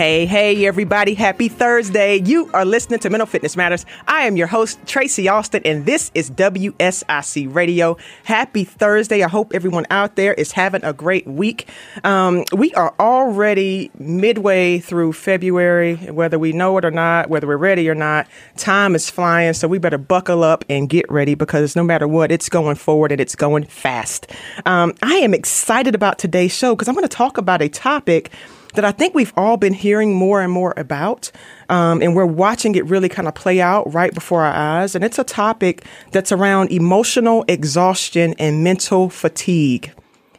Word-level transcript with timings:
Hey, 0.00 0.24
hey, 0.24 0.64
everybody. 0.64 1.12
Happy 1.12 1.50
Thursday. 1.50 2.22
You 2.22 2.48
are 2.54 2.64
listening 2.64 3.00
to 3.00 3.10
Mental 3.10 3.26
Fitness 3.26 3.54
Matters. 3.54 3.84
I 4.08 4.22
am 4.22 4.34
your 4.34 4.46
host, 4.46 4.78
Tracy 4.86 5.28
Austin, 5.28 5.60
and 5.66 5.84
this 5.84 6.10
is 6.14 6.30
WSIC 6.30 7.54
Radio. 7.54 7.98
Happy 8.24 8.64
Thursday. 8.64 9.22
I 9.22 9.28
hope 9.28 9.52
everyone 9.52 9.84
out 9.90 10.16
there 10.16 10.32
is 10.32 10.52
having 10.52 10.82
a 10.84 10.94
great 10.94 11.26
week. 11.26 11.68
Um, 12.02 12.46
we 12.56 12.72
are 12.72 12.94
already 12.98 13.90
midway 13.98 14.78
through 14.78 15.12
February, 15.12 15.96
whether 15.96 16.38
we 16.38 16.52
know 16.52 16.78
it 16.78 16.86
or 16.86 16.90
not, 16.90 17.28
whether 17.28 17.46
we're 17.46 17.58
ready 17.58 17.86
or 17.90 17.94
not. 17.94 18.26
Time 18.56 18.94
is 18.94 19.10
flying, 19.10 19.52
so 19.52 19.68
we 19.68 19.76
better 19.76 19.98
buckle 19.98 20.42
up 20.42 20.64
and 20.70 20.88
get 20.88 21.12
ready 21.12 21.34
because 21.34 21.76
no 21.76 21.84
matter 21.84 22.08
what, 22.08 22.32
it's 22.32 22.48
going 22.48 22.76
forward 22.76 23.12
and 23.12 23.20
it's 23.20 23.36
going 23.36 23.64
fast. 23.66 24.28
Um, 24.64 24.94
I 25.02 25.16
am 25.16 25.34
excited 25.34 25.94
about 25.94 26.18
today's 26.18 26.56
show 26.56 26.74
because 26.74 26.88
I'm 26.88 26.94
going 26.94 27.06
to 27.06 27.14
talk 27.14 27.36
about 27.36 27.60
a 27.60 27.68
topic 27.68 28.30
that 28.74 28.84
I 28.84 28.92
think 28.92 29.14
we've 29.14 29.32
all 29.36 29.56
been 29.56 29.72
hearing 29.72 30.14
more 30.14 30.40
and 30.40 30.52
more 30.52 30.74
about. 30.76 31.30
Um, 31.68 32.02
and 32.02 32.14
we're 32.14 32.26
watching 32.26 32.74
it 32.74 32.84
really 32.86 33.08
kind 33.08 33.28
of 33.28 33.34
play 33.34 33.60
out 33.60 33.92
right 33.92 34.12
before 34.12 34.42
our 34.42 34.52
eyes. 34.52 34.94
And 34.94 35.04
it's 35.04 35.18
a 35.18 35.24
topic 35.24 35.84
that's 36.12 36.32
around 36.32 36.70
emotional 36.70 37.44
exhaustion 37.48 38.34
and 38.38 38.64
mental 38.64 39.08
fatigue. 39.08 39.92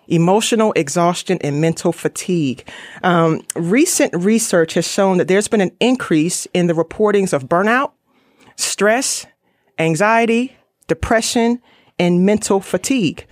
Emotional 0.08 0.74
exhaustion 0.76 1.38
and 1.42 1.62
mental 1.62 1.94
fatigue. 1.94 2.68
Um, 3.04 3.42
recent 3.56 4.14
research 4.16 4.74
has 4.74 4.86
shown 4.86 5.18
that 5.18 5.28
there's 5.28 5.48
been 5.48 5.62
an 5.62 5.72
increase 5.80 6.48
in 6.54 6.68
the 6.68 6.74
reportings 6.74 7.32
of 7.32 7.48
burnout, 7.48 7.92
stress, 8.58 9.26
anxiety, 9.80 10.58
depression, 10.88 11.62
and 11.98 12.26
mental 12.26 12.60
fatigue. 12.60 13.26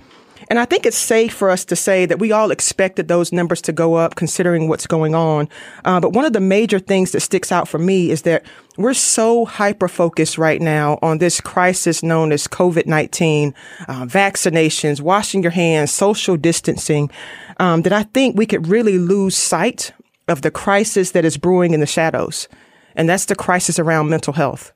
And 0.50 0.58
I 0.58 0.66
think 0.66 0.88
it's 0.88 0.98
safe 0.98 1.34
for 1.34 1.52
us 1.52 1.64
to 1.66 1.76
say 1.76 2.08
that 2.08 2.18
we 2.18 2.32
all 2.32 2.50
expected 2.50 3.08
those 3.08 3.32
numbers 3.32 3.62
to 3.62 3.72
go 3.72 3.96
up 3.96 4.16
considering 4.16 4.68
what's 4.68 4.88
going 4.88 5.14
on. 5.14 5.48
Uh, 5.86 6.00
but 6.00 6.14
one 6.14 6.26
of 6.26 6.34
the 6.34 6.40
major 6.40 6.80
things 6.80 7.12
that 7.12 7.20
sticks 7.20 7.52
out 7.52 7.68
for 7.68 7.78
me 7.78 8.10
is 8.10 8.24
that 8.24 8.44
we're 8.76 8.96
so 8.96 9.46
hyper 9.46 9.88
focused 9.88 10.40
right 10.40 10.60
now 10.60 10.98
on 11.04 11.20
this 11.20 11.40
crisis 11.40 12.02
known 12.02 12.32
as 12.32 12.48
COVID 12.48 12.88
19, 12.88 13.54
uh, 13.88 14.06
vaccinations, 14.06 15.02
washing 15.02 15.44
your 15.44 15.52
hands, 15.52 15.92
social 15.92 16.36
distancing, 16.36 17.12
um, 17.58 17.84
that 17.84 17.94
I 17.94 18.04
think 18.04 18.36
we 18.36 18.48
could 18.48 18.68
really 18.68 18.98
lose 18.98 19.36
sight 19.36 19.92
of 20.28 20.42
the 20.42 20.52
crisis 20.52 21.12
that 21.12 21.26
is 21.26 21.38
brewing 21.38 21.74
in 21.76 21.80
the 21.80 21.86
shadows. 21.86 22.48
And 22.96 23.08
that's 23.08 23.26
the 23.26 23.36
crisis 23.36 23.78
around 23.78 24.10
mental 24.10 24.34
health. 24.34 24.74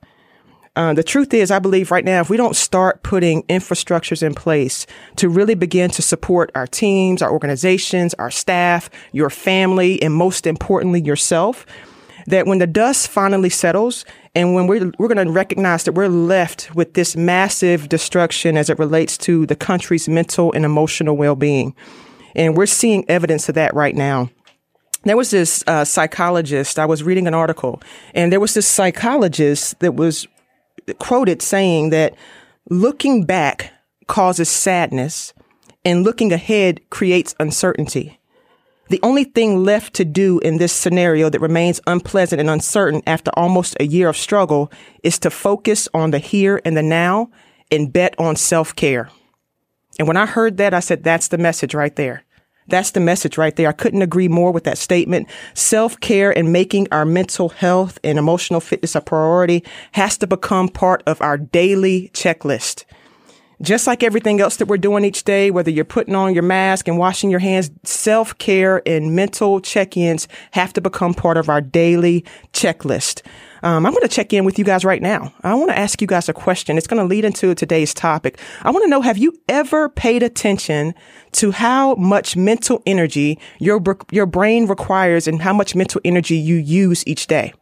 Uh, 0.76 0.92
the 0.92 1.04
truth 1.04 1.32
is, 1.32 1.52
I 1.52 1.60
believe 1.60 1.90
right 1.90 2.04
now, 2.04 2.20
if 2.20 2.28
we 2.28 2.36
don't 2.36 2.56
start 2.56 3.02
putting 3.04 3.44
infrastructures 3.44 4.24
in 4.24 4.34
place 4.34 4.86
to 5.16 5.28
really 5.28 5.54
begin 5.54 5.90
to 5.90 6.02
support 6.02 6.50
our 6.54 6.66
teams, 6.66 7.22
our 7.22 7.30
organizations, 7.30 8.12
our 8.14 8.30
staff, 8.30 8.90
your 9.12 9.30
family, 9.30 10.02
and 10.02 10.12
most 10.12 10.48
importantly, 10.48 11.00
yourself, 11.00 11.64
that 12.26 12.46
when 12.46 12.58
the 12.58 12.66
dust 12.66 13.06
finally 13.06 13.50
settles 13.50 14.04
and 14.34 14.54
when 14.54 14.66
we're, 14.66 14.90
we're 14.98 15.06
going 15.06 15.24
to 15.24 15.32
recognize 15.32 15.84
that 15.84 15.92
we're 15.92 16.08
left 16.08 16.74
with 16.74 16.94
this 16.94 17.14
massive 17.14 17.88
destruction 17.88 18.56
as 18.56 18.68
it 18.68 18.78
relates 18.78 19.16
to 19.18 19.46
the 19.46 19.54
country's 19.54 20.08
mental 20.08 20.52
and 20.54 20.64
emotional 20.64 21.16
well-being. 21.16 21.74
And 22.34 22.56
we're 22.56 22.66
seeing 22.66 23.08
evidence 23.08 23.48
of 23.48 23.54
that 23.54 23.74
right 23.74 23.94
now 23.94 24.30
there 25.04 25.16
was 25.16 25.30
this 25.30 25.62
uh, 25.66 25.84
psychologist. 25.84 26.78
I 26.78 26.86
was 26.86 27.02
reading 27.02 27.26
an 27.26 27.34
article, 27.34 27.82
and 28.14 28.32
there 28.32 28.40
was 28.40 28.54
this 28.54 28.66
psychologist 28.66 29.78
that 29.80 29.94
was 29.94 30.26
quoted 30.98 31.42
saying 31.42 31.90
that 31.90 32.14
looking 32.68 33.24
back 33.24 33.72
causes 34.06 34.48
sadness 34.48 35.32
and 35.84 36.02
looking 36.02 36.32
ahead 36.32 36.80
creates 36.90 37.34
uncertainty. 37.38 38.18
The 38.88 39.00
only 39.02 39.24
thing 39.24 39.64
left 39.64 39.94
to 39.94 40.04
do 40.04 40.38
in 40.40 40.58
this 40.58 40.72
scenario 40.72 41.30
that 41.30 41.40
remains 41.40 41.80
unpleasant 41.86 42.40
and 42.40 42.50
uncertain 42.50 43.02
after 43.06 43.30
almost 43.34 43.76
a 43.80 43.86
year 43.86 44.08
of 44.08 44.16
struggle 44.16 44.70
is 45.02 45.18
to 45.20 45.30
focus 45.30 45.88
on 45.94 46.10
the 46.10 46.18
here 46.18 46.60
and 46.64 46.76
the 46.76 46.82
now 46.82 47.30
and 47.70 47.92
bet 47.92 48.14
on 48.18 48.36
self 48.36 48.76
care. 48.76 49.10
And 49.98 50.06
when 50.06 50.16
I 50.16 50.26
heard 50.26 50.58
that, 50.58 50.74
I 50.74 50.80
said, 50.80 51.02
that's 51.02 51.28
the 51.28 51.38
message 51.38 51.74
right 51.74 51.94
there. 51.96 52.23
That's 52.66 52.92
the 52.92 53.00
message 53.00 53.36
right 53.36 53.54
there. 53.54 53.68
I 53.68 53.72
couldn't 53.72 54.02
agree 54.02 54.28
more 54.28 54.50
with 54.50 54.64
that 54.64 54.78
statement. 54.78 55.28
Self 55.54 56.00
care 56.00 56.36
and 56.36 56.52
making 56.52 56.88
our 56.90 57.04
mental 57.04 57.50
health 57.50 57.98
and 58.02 58.18
emotional 58.18 58.60
fitness 58.60 58.94
a 58.94 59.00
priority 59.00 59.62
has 59.92 60.16
to 60.18 60.26
become 60.26 60.68
part 60.68 61.02
of 61.06 61.20
our 61.20 61.36
daily 61.36 62.10
checklist. 62.14 62.84
Just 63.62 63.86
like 63.86 64.02
everything 64.02 64.40
else 64.40 64.56
that 64.56 64.66
we're 64.66 64.78
doing 64.78 65.04
each 65.04 65.24
day, 65.24 65.50
whether 65.50 65.70
you're 65.70 65.84
putting 65.84 66.14
on 66.14 66.34
your 66.34 66.42
mask 66.42 66.88
and 66.88 66.98
washing 66.98 67.30
your 67.30 67.40
hands, 67.40 67.70
self 67.84 68.36
care 68.38 68.82
and 68.86 69.14
mental 69.14 69.60
check 69.60 69.96
ins 69.96 70.28
have 70.52 70.72
to 70.72 70.80
become 70.80 71.14
part 71.14 71.36
of 71.36 71.48
our 71.48 71.60
daily 71.60 72.24
checklist. 72.52 73.22
Um, 73.62 73.86
I'm 73.86 73.92
going 73.92 74.02
to 74.02 74.08
check 74.08 74.34
in 74.34 74.44
with 74.44 74.58
you 74.58 74.64
guys 74.64 74.84
right 74.84 75.00
now. 75.00 75.32
I 75.42 75.54
want 75.54 75.70
to 75.70 75.78
ask 75.78 76.00
you 76.02 76.06
guys 76.06 76.28
a 76.28 76.34
question. 76.34 76.76
It's 76.76 76.86
going 76.86 77.00
to 77.00 77.08
lead 77.08 77.24
into 77.24 77.54
today's 77.54 77.94
topic. 77.94 78.38
I 78.62 78.70
want 78.70 78.84
to 78.84 78.90
know, 78.90 79.00
have 79.00 79.16
you 79.16 79.32
ever 79.48 79.88
paid 79.88 80.22
attention 80.22 80.92
to 81.32 81.50
how 81.50 81.94
much 81.94 82.36
mental 82.36 82.82
energy 82.84 83.38
your, 83.60 83.82
your 84.10 84.26
brain 84.26 84.66
requires 84.66 85.26
and 85.26 85.40
how 85.40 85.54
much 85.54 85.74
mental 85.74 86.00
energy 86.04 86.36
you 86.36 86.56
use 86.56 87.06
each 87.06 87.26
day? 87.26 87.54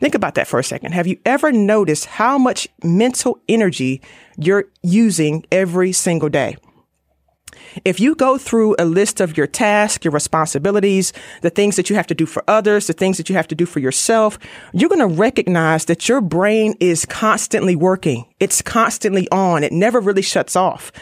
Think 0.00 0.14
about 0.14 0.34
that 0.34 0.48
for 0.48 0.58
a 0.58 0.64
second. 0.64 0.92
Have 0.92 1.06
you 1.06 1.18
ever 1.24 1.52
noticed 1.52 2.06
how 2.06 2.36
much 2.36 2.68
mental 2.82 3.40
energy 3.48 4.02
you're 4.36 4.66
using 4.82 5.44
every 5.52 5.92
single 5.92 6.28
day? 6.28 6.56
If 7.84 8.00
you 8.00 8.14
go 8.14 8.38
through 8.38 8.76
a 8.78 8.84
list 8.84 9.20
of 9.20 9.36
your 9.36 9.46
tasks, 9.46 10.04
your 10.04 10.12
responsibilities, 10.12 11.12
the 11.42 11.50
things 11.50 11.76
that 11.76 11.90
you 11.90 11.96
have 11.96 12.06
to 12.08 12.14
do 12.14 12.26
for 12.26 12.44
others, 12.48 12.86
the 12.86 12.92
things 12.92 13.16
that 13.16 13.28
you 13.28 13.36
have 13.36 13.48
to 13.48 13.54
do 13.54 13.66
for 13.66 13.80
yourself, 13.80 14.38
you're 14.72 14.88
going 14.88 14.98
to 15.00 15.06
recognize 15.06 15.84
that 15.86 16.08
your 16.08 16.20
brain 16.20 16.74
is 16.80 17.04
constantly 17.04 17.76
working. 17.76 18.26
It's 18.44 18.60
constantly 18.60 19.26
on. 19.30 19.64
It 19.64 19.72
never 19.72 20.00
really 20.00 20.20
shuts 20.20 20.54
off. 20.54 20.92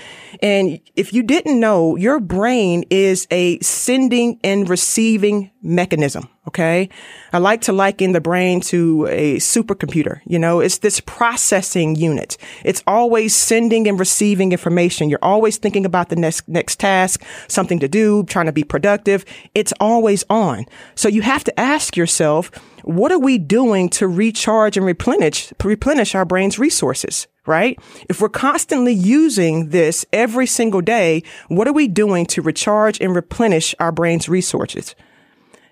And 0.41 0.81
if 0.95 1.13
you 1.13 1.25
didn't 1.25 1.59
know, 1.59 1.97
your 1.97 2.21
brain 2.21 2.85
is 2.89 3.27
a 3.33 3.59
sending 3.59 4.39
and 4.45 4.71
receiving 4.71 5.51
mechanism. 5.61 6.29
Okay. 6.47 6.89
I 7.33 7.39
like 7.39 7.63
to 7.63 7.73
liken 7.73 8.13
the 8.13 8.21
brain 8.21 8.61
to 8.63 9.09
a 9.11 9.37
supercomputer. 9.37 10.21
You 10.25 10.39
know, 10.39 10.61
it's 10.61 10.79
this 10.79 11.01
processing 11.01 11.97
unit. 11.97 12.37
It's 12.65 12.83
always 12.87 13.35
sending 13.35 13.89
and 13.89 13.99
receiving 13.99 14.53
information. 14.53 15.09
You're 15.11 15.19
always 15.21 15.57
thinking 15.59 15.85
about 15.85 16.11
the 16.11 16.17
next, 16.17 16.49
next 16.49 16.79
task, 16.79 17.25
something 17.49 17.81
to 17.81 17.89
do, 17.89 18.23
trying 18.25 18.47
to 18.47 18.53
be 18.53 18.65
productive. 18.65 19.25
It's 19.55 19.73
always 19.81 20.25
on. 20.31 20.67
So 20.95 21.09
you 21.09 21.23
have 21.23 21.43
to 21.45 21.61
ask 21.61 21.97
yourself, 21.97 22.53
what 22.85 23.11
are 23.11 23.19
we 23.19 23.39
doing 23.39 23.89
to 23.91 24.07
recharge 24.07 24.77
and 24.77 24.87
replenish, 24.87 25.53
replenish 25.63 26.15
our 26.15 26.25
brain's 26.25 26.59
resources? 26.59 27.27
Right? 27.45 27.79
If 28.09 28.21
we're 28.21 28.29
constantly 28.29 28.93
using 28.93 29.71
this 29.71 30.07
every 30.13 30.47
single 30.47 30.81
day, 30.81 31.25
what 31.49 31.67
are 31.67 31.73
we 31.73 31.89
doing 31.89 32.25
to 32.27 32.43
recharge 32.43 33.01
and 33.01 33.15
replenish 33.15 33.75
our 33.81 33.91
brain's 33.91 34.29
resources? 34.29 34.95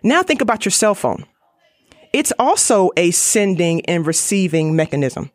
Now 0.03 0.23
think 0.23 0.41
about 0.41 0.65
your 0.65 0.73
cell 0.73 0.95
phone. 0.95 1.27
It's 2.13 2.33
also 2.39 2.91
a 2.97 3.13
sending 3.13 3.85
and 3.87 4.05
receiving 4.05 4.75
mechanism 4.75 5.31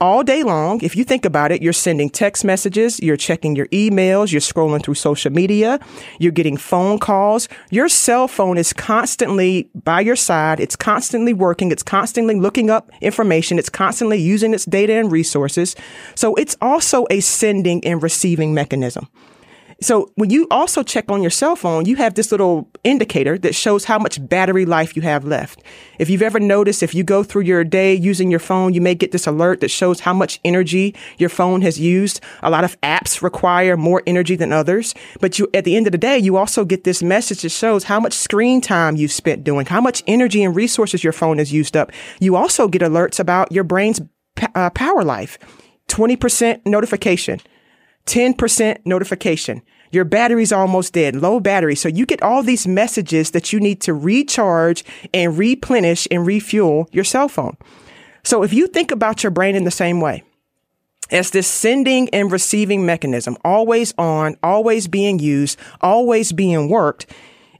all 0.00 0.22
day 0.22 0.42
long. 0.42 0.80
If 0.82 0.94
you 0.94 1.04
think 1.04 1.24
about 1.24 1.50
it, 1.50 1.60
you're 1.62 1.72
sending 1.72 2.08
text 2.08 2.44
messages, 2.44 3.00
you're 3.00 3.16
checking 3.16 3.56
your 3.56 3.66
emails, 3.66 4.30
you're 4.32 4.40
scrolling 4.40 4.82
through 4.82 4.94
social 4.94 5.32
media, 5.32 5.80
you're 6.18 6.32
getting 6.32 6.56
phone 6.56 6.98
calls. 6.98 7.48
Your 7.70 7.88
cell 7.88 8.28
phone 8.28 8.58
is 8.58 8.72
constantly 8.72 9.68
by 9.74 10.00
your 10.00 10.16
side. 10.16 10.60
It's 10.60 10.76
constantly 10.76 11.32
working. 11.32 11.72
It's 11.72 11.82
constantly 11.82 12.36
looking 12.36 12.70
up 12.70 12.90
information. 13.00 13.58
It's 13.58 13.68
constantly 13.68 14.18
using 14.18 14.54
its 14.54 14.64
data 14.64 14.94
and 14.94 15.10
resources. 15.10 15.74
So 16.14 16.34
it's 16.36 16.56
also 16.60 17.06
a 17.10 17.20
sending 17.20 17.84
and 17.84 18.02
receiving 18.02 18.54
mechanism. 18.54 19.08
So 19.80 20.10
when 20.16 20.30
you 20.30 20.48
also 20.50 20.82
check 20.82 21.08
on 21.08 21.22
your 21.22 21.30
cell 21.30 21.54
phone, 21.54 21.86
you 21.86 21.94
have 21.96 22.14
this 22.14 22.32
little 22.32 22.68
indicator 22.82 23.38
that 23.38 23.54
shows 23.54 23.84
how 23.84 23.96
much 23.96 24.18
battery 24.28 24.66
life 24.66 24.96
you 24.96 25.02
have 25.02 25.24
left. 25.24 25.62
If 26.00 26.10
you've 26.10 26.22
ever 26.22 26.40
noticed, 26.40 26.82
if 26.82 26.96
you 26.96 27.04
go 27.04 27.22
through 27.22 27.42
your 27.42 27.62
day 27.62 27.94
using 27.94 28.28
your 28.28 28.40
phone, 28.40 28.74
you 28.74 28.80
may 28.80 28.96
get 28.96 29.12
this 29.12 29.28
alert 29.28 29.60
that 29.60 29.70
shows 29.70 30.00
how 30.00 30.12
much 30.12 30.40
energy 30.44 30.96
your 31.16 31.28
phone 31.28 31.62
has 31.62 31.78
used. 31.78 32.20
A 32.42 32.50
lot 32.50 32.64
of 32.64 32.80
apps 32.80 33.22
require 33.22 33.76
more 33.76 34.02
energy 34.04 34.34
than 34.34 34.52
others, 34.52 34.96
but 35.20 35.38
you, 35.38 35.48
at 35.54 35.64
the 35.64 35.76
end 35.76 35.86
of 35.86 35.92
the 35.92 35.98
day, 35.98 36.18
you 36.18 36.36
also 36.36 36.64
get 36.64 36.82
this 36.82 37.00
message 37.00 37.42
that 37.42 37.50
shows 37.50 37.84
how 37.84 38.00
much 38.00 38.14
screen 38.14 38.60
time 38.60 38.96
you've 38.96 39.12
spent 39.12 39.44
doing, 39.44 39.64
how 39.64 39.80
much 39.80 40.02
energy 40.08 40.42
and 40.42 40.56
resources 40.56 41.04
your 41.04 41.12
phone 41.12 41.38
has 41.38 41.52
used 41.52 41.76
up. 41.76 41.92
You 42.18 42.34
also 42.34 42.66
get 42.66 42.82
alerts 42.82 43.20
about 43.20 43.52
your 43.52 43.64
brain's 43.64 44.00
uh, 44.56 44.70
power 44.70 45.04
life. 45.04 45.38
20% 45.88 46.66
notification. 46.66 47.40
10% 48.08 48.78
notification. 48.86 49.62
Your 49.90 50.04
battery's 50.04 50.52
almost 50.52 50.94
dead, 50.94 51.14
low 51.16 51.40
battery. 51.40 51.76
So 51.76 51.88
you 51.88 52.06
get 52.06 52.22
all 52.22 52.42
these 52.42 52.66
messages 52.66 53.30
that 53.32 53.52
you 53.52 53.60
need 53.60 53.80
to 53.82 53.94
recharge 53.94 54.84
and 55.14 55.38
replenish 55.38 56.08
and 56.10 56.26
refuel 56.26 56.88
your 56.90 57.04
cell 57.04 57.28
phone. 57.28 57.56
So 58.24 58.42
if 58.42 58.52
you 58.52 58.66
think 58.66 58.90
about 58.90 59.22
your 59.22 59.30
brain 59.30 59.54
in 59.54 59.64
the 59.64 59.70
same 59.70 60.00
way, 60.00 60.24
as 61.10 61.30
this 61.30 61.46
sending 61.46 62.08
and 62.10 62.30
receiving 62.30 62.84
mechanism, 62.84 63.36
always 63.44 63.94
on, 63.96 64.36
always 64.42 64.88
being 64.88 65.18
used, 65.18 65.58
always 65.80 66.32
being 66.32 66.68
worked, 66.68 67.06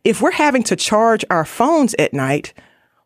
if 0.04 0.20
we're 0.20 0.30
having 0.30 0.62
to 0.64 0.76
charge 0.76 1.24
our 1.30 1.44
phones 1.44 1.94
at 1.98 2.12
night, 2.12 2.52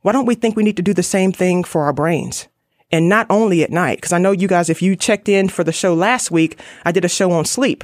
why 0.02 0.12
don't 0.12 0.26
we 0.26 0.34
think 0.34 0.56
we 0.56 0.64
need 0.64 0.76
to 0.76 0.82
do 0.82 0.94
the 0.94 1.02
same 1.02 1.32
thing 1.32 1.62
for 1.64 1.84
our 1.84 1.92
brains? 1.92 2.48
And 2.92 3.08
not 3.08 3.26
only 3.30 3.64
at 3.64 3.70
night, 3.70 3.98
because 3.98 4.12
I 4.12 4.18
know 4.18 4.32
you 4.32 4.46
guys, 4.46 4.68
if 4.68 4.82
you 4.82 4.94
checked 4.94 5.28
in 5.28 5.48
for 5.48 5.64
the 5.64 5.72
show 5.72 5.94
last 5.94 6.30
week, 6.30 6.60
I 6.84 6.92
did 6.92 7.04
a 7.04 7.08
show 7.08 7.32
on 7.32 7.46
sleep. 7.46 7.82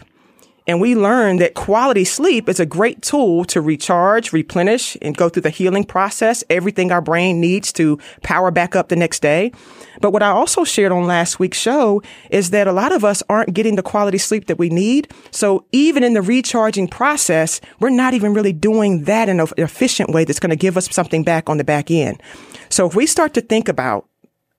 And 0.69 0.83
we 0.83 0.95
learned 0.95 1.41
that 1.41 1.55
quality 1.55 2.05
sleep 2.05 2.47
is 2.47 2.61
a 2.61 2.67
great 2.67 3.01
tool 3.01 3.47
to 3.47 3.63
recharge, 3.63 4.35
replenish, 4.35 4.99
and 5.01 5.17
go 5.17 5.31
through 5.31 5.43
the 5.43 5.51
healing 5.51 5.83
process, 5.83 6.45
everything 6.51 6.93
our 6.93 7.01
brain 7.01 7.41
needs 7.41 7.73
to 7.73 7.99
power 8.23 8.51
back 8.51 8.77
up 8.77 8.91
the 8.91 8.97
next 8.97 9.23
day. 9.23 9.51
But 10.03 10.11
what 10.11 10.23
I 10.23 10.29
also 10.29 10.65
shared 10.65 10.93
on 10.93 11.07
last 11.07 11.41
week's 11.41 11.57
show 11.57 12.03
is 12.29 12.51
that 12.51 12.67
a 12.67 12.73
lot 12.73 12.93
of 12.93 13.03
us 13.03 13.23
aren't 13.31 13.55
getting 13.55 13.77
the 13.77 13.83
quality 13.83 14.19
sleep 14.19 14.47
that 14.49 14.59
we 14.59 14.69
need. 14.69 15.11
So 15.31 15.65
even 15.73 16.05
in 16.05 16.13
the 16.13 16.21
recharging 16.21 16.87
process, 16.87 17.63
we're 17.81 17.89
not 17.89 18.13
even 18.13 18.35
really 18.35 18.53
doing 18.53 19.05
that 19.05 19.31
in 19.31 19.41
an 19.41 19.49
efficient 19.57 20.11
way 20.11 20.25
that's 20.27 20.39
going 20.39 20.51
to 20.51 20.57
give 20.57 20.77
us 20.77 20.95
something 20.95 21.25
back 21.25 21.49
on 21.49 21.57
the 21.57 21.65
back 21.65 21.91
end. 21.91 22.23
So 22.69 22.87
if 22.87 22.95
we 22.95 23.07
start 23.07 23.33
to 23.35 23.41
think 23.41 23.71
about 23.71 24.07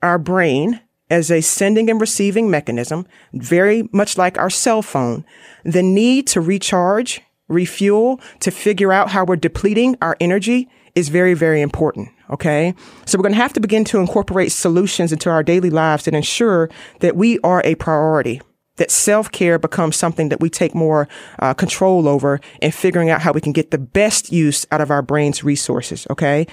our 0.02 0.18
brain 0.18 0.82
as 1.10 1.32
a 1.32 1.42
sending 1.42 1.90
and 1.90 2.00
receiving 2.00 2.50
mechanism, 2.50 3.06
very 3.34 3.90
much 3.92 4.18
like 4.18 4.38
our 4.38 4.50
cell 4.50 4.82
phone, 4.82 5.26
the 5.64 5.84
need 5.84 6.28
to 6.28 6.42
recharge, 6.42 7.22
refuel, 7.48 8.22
to 8.40 8.52
figure 8.52 8.94
out 8.94 9.10
how 9.10 9.26
we're 9.26 9.36
depleting 9.36 9.98
our 10.02 10.16
energy 10.20 10.70
is 10.96 11.10
very, 11.10 11.34
very 11.34 11.62
important. 11.62 12.10
Okay. 12.30 12.76
So 13.06 13.18
we're 13.18 13.24
going 13.24 13.34
to 13.34 13.42
have 13.42 13.54
to 13.54 13.60
begin 13.60 13.84
to 13.86 14.00
incorporate 14.00 14.52
solutions 14.52 15.12
into 15.12 15.30
our 15.30 15.44
daily 15.44 15.70
lives 15.70 16.08
and 16.08 16.16
ensure 16.16 16.70
that 17.00 17.16
we 17.16 17.40
are 17.40 17.62
a 17.66 17.76
priority. 17.76 18.42
That 18.78 18.92
self 18.92 19.30
care 19.32 19.60
becomes 19.60 19.98
something 19.98 20.30
that 20.30 20.40
we 20.40 20.50
take 20.50 20.74
more 20.74 21.10
uh, 21.40 21.54
control 21.54 22.08
over 22.08 22.40
and 22.62 22.74
figuring 22.74 23.10
out 23.10 23.22
how 23.22 23.34
we 23.34 23.42
can 23.42 23.52
get 23.52 23.72
the 23.72 23.78
best 23.78 24.32
use 24.32 24.66
out 24.72 24.80
of 24.80 24.90
our 24.90 25.02
brain's 25.02 25.44
resources. 25.44 26.08
Okay. 26.10 26.48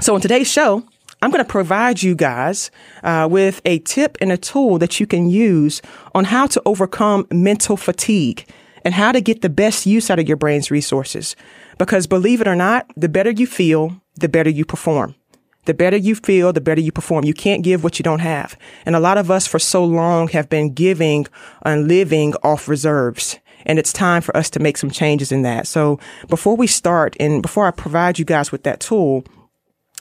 So 0.00 0.14
in 0.14 0.20
today's 0.20 0.50
show, 0.50 0.86
I'm 1.24 1.30
going 1.30 1.42
to 1.42 1.50
provide 1.50 2.02
you 2.02 2.14
guys 2.14 2.70
uh, 3.02 3.26
with 3.30 3.62
a 3.64 3.78
tip 3.78 4.18
and 4.20 4.30
a 4.30 4.36
tool 4.36 4.78
that 4.78 5.00
you 5.00 5.06
can 5.06 5.30
use 5.30 5.80
on 6.14 6.24
how 6.26 6.46
to 6.48 6.60
overcome 6.66 7.26
mental 7.30 7.78
fatigue 7.78 8.46
and 8.84 8.92
how 8.92 9.10
to 9.10 9.22
get 9.22 9.40
the 9.40 9.48
best 9.48 9.86
use 9.86 10.10
out 10.10 10.18
of 10.18 10.28
your 10.28 10.36
brain's 10.36 10.70
resources. 10.70 11.34
Because 11.78 12.06
believe 12.06 12.42
it 12.42 12.46
or 12.46 12.54
not, 12.54 12.90
the 12.94 13.08
better 13.08 13.30
you 13.30 13.46
feel, 13.46 13.98
the 14.16 14.28
better 14.28 14.50
you 14.50 14.66
perform. 14.66 15.14
The 15.64 15.72
better 15.72 15.96
you 15.96 16.14
feel, 16.14 16.52
the 16.52 16.60
better 16.60 16.82
you 16.82 16.92
perform. 16.92 17.24
You 17.24 17.32
can't 17.32 17.64
give 17.64 17.82
what 17.82 17.98
you 17.98 18.02
don't 18.02 18.18
have. 18.18 18.54
And 18.84 18.94
a 18.94 19.00
lot 19.00 19.16
of 19.16 19.30
us 19.30 19.46
for 19.46 19.58
so 19.58 19.82
long 19.82 20.28
have 20.28 20.50
been 20.50 20.74
giving 20.74 21.26
and 21.62 21.88
living 21.88 22.34
off 22.42 22.68
reserves. 22.68 23.38
And 23.64 23.78
it's 23.78 23.94
time 23.94 24.20
for 24.20 24.36
us 24.36 24.50
to 24.50 24.60
make 24.60 24.76
some 24.76 24.90
changes 24.90 25.32
in 25.32 25.40
that. 25.40 25.66
So 25.66 25.98
before 26.28 26.54
we 26.54 26.66
start 26.66 27.16
and 27.18 27.40
before 27.40 27.66
I 27.66 27.70
provide 27.70 28.18
you 28.18 28.26
guys 28.26 28.52
with 28.52 28.64
that 28.64 28.80
tool, 28.80 29.24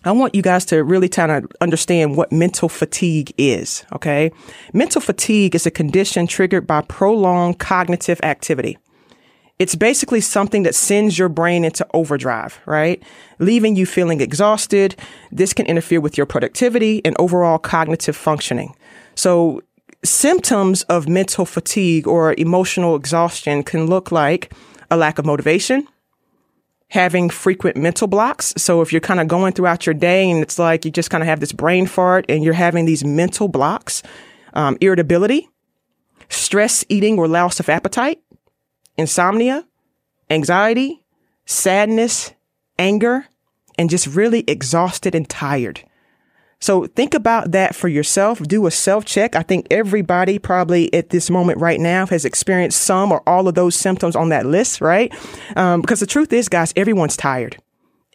I 0.06 0.12
want 0.12 0.36
you 0.36 0.42
guys 0.42 0.66
to 0.66 0.84
really 0.84 1.10
kind 1.10 1.32
of 1.32 1.46
understand 1.62 2.18
what 2.18 2.32
mental 2.32 2.70
fatigue 2.70 3.34
is. 3.38 3.86
Okay. 3.94 4.32
Mental 4.74 5.02
fatigue 5.02 5.56
is 5.56 5.66
a 5.66 5.72
condition 5.72 6.28
triggered 6.28 6.68
by 6.68 6.82
prolonged 6.82 7.60
cognitive 7.60 8.20
activity. 8.22 8.78
It's 9.60 9.76
basically 9.76 10.20
something 10.20 10.64
that 10.64 10.76
sends 10.76 11.18
your 11.18 11.30
brain 11.30 11.64
into 11.64 11.88
overdrive, 11.94 12.60
right? 12.66 13.02
Leaving 13.40 13.76
you 13.76 13.86
feeling 13.86 14.20
exhausted. 14.20 14.96
This 15.32 15.54
can 15.54 15.68
interfere 15.68 16.02
with 16.02 16.18
your 16.18 16.26
productivity 16.26 17.02
and 17.06 17.16
overall 17.20 17.60
cognitive 17.60 18.16
functioning. 18.16 18.76
So 19.16 19.62
symptoms 20.04 20.84
of 20.84 21.08
mental 21.08 21.46
fatigue 21.46 22.08
or 22.08 22.34
emotional 22.38 22.96
exhaustion 22.96 23.64
can 23.64 23.86
look 23.86 24.12
like 24.12 24.52
a 24.92 24.98
lack 24.98 25.18
of 25.18 25.26
motivation, 25.26 25.88
having 26.94 27.28
frequent 27.28 27.76
mental 27.76 28.08
blocks. 28.08 28.54
So 28.56 28.84
if 28.84 28.94
you're 28.94 29.02
kind 29.02 29.20
of 29.20 29.28
going 29.28 29.54
throughout 29.54 29.88
your 29.88 29.96
day 29.96 30.30
and 30.30 30.44
it's 30.44 30.60
like 30.60 30.86
you 30.86 30.92
just 30.92 31.10
kind 31.10 31.24
of 31.24 31.28
have 31.28 31.40
this 31.40 31.52
brain 31.52 31.88
fart 31.88 32.24
and 32.30 32.44
you're 32.44 32.54
having 32.54 32.86
these 32.86 33.04
mental 33.04 33.48
blocks, 33.48 34.04
um, 34.54 34.78
irritability, 34.80 35.50
stress 36.30 36.86
eating 36.90 37.18
or 37.18 37.28
loss 37.28 37.60
of 37.60 37.68
appetite, 37.68 38.22
insomnia, 38.96 39.66
anxiety, 40.30 41.04
sadness, 41.46 42.32
anger, 42.78 43.26
and 43.76 43.90
just 43.90 44.06
really 44.06 44.44
exhausted 44.48 45.16
and 45.16 45.28
tired. 45.28 45.82
So 46.64 46.88
think 46.88 47.14
about 47.14 47.52
that 47.52 47.76
for 47.76 47.90
yourself. 47.90 48.40
Do 48.40 48.66
a 48.68 48.72
self 48.72 49.04
check. 49.04 49.36
I 49.36 49.44
think 49.44 49.68
everybody 49.70 50.40
probably 50.40 50.94
at 50.94 51.10
this 51.10 51.30
moment 51.30 51.60
right 51.60 51.78
now 51.78 52.06
has 52.06 52.24
experienced 52.24 52.82
some 52.82 53.12
or 53.12 53.22
all 53.28 53.50
of 53.50 53.56
those 53.56 53.76
symptoms 53.76 54.16
on 54.16 54.30
that 54.30 54.46
list, 54.46 54.80
right? 54.80 55.14
Um, 55.58 55.82
because 55.82 56.00
the 56.00 56.06
truth 56.06 56.32
is, 56.32 56.48
guys, 56.48 56.72
everyone's 56.78 57.18
tired 57.18 57.58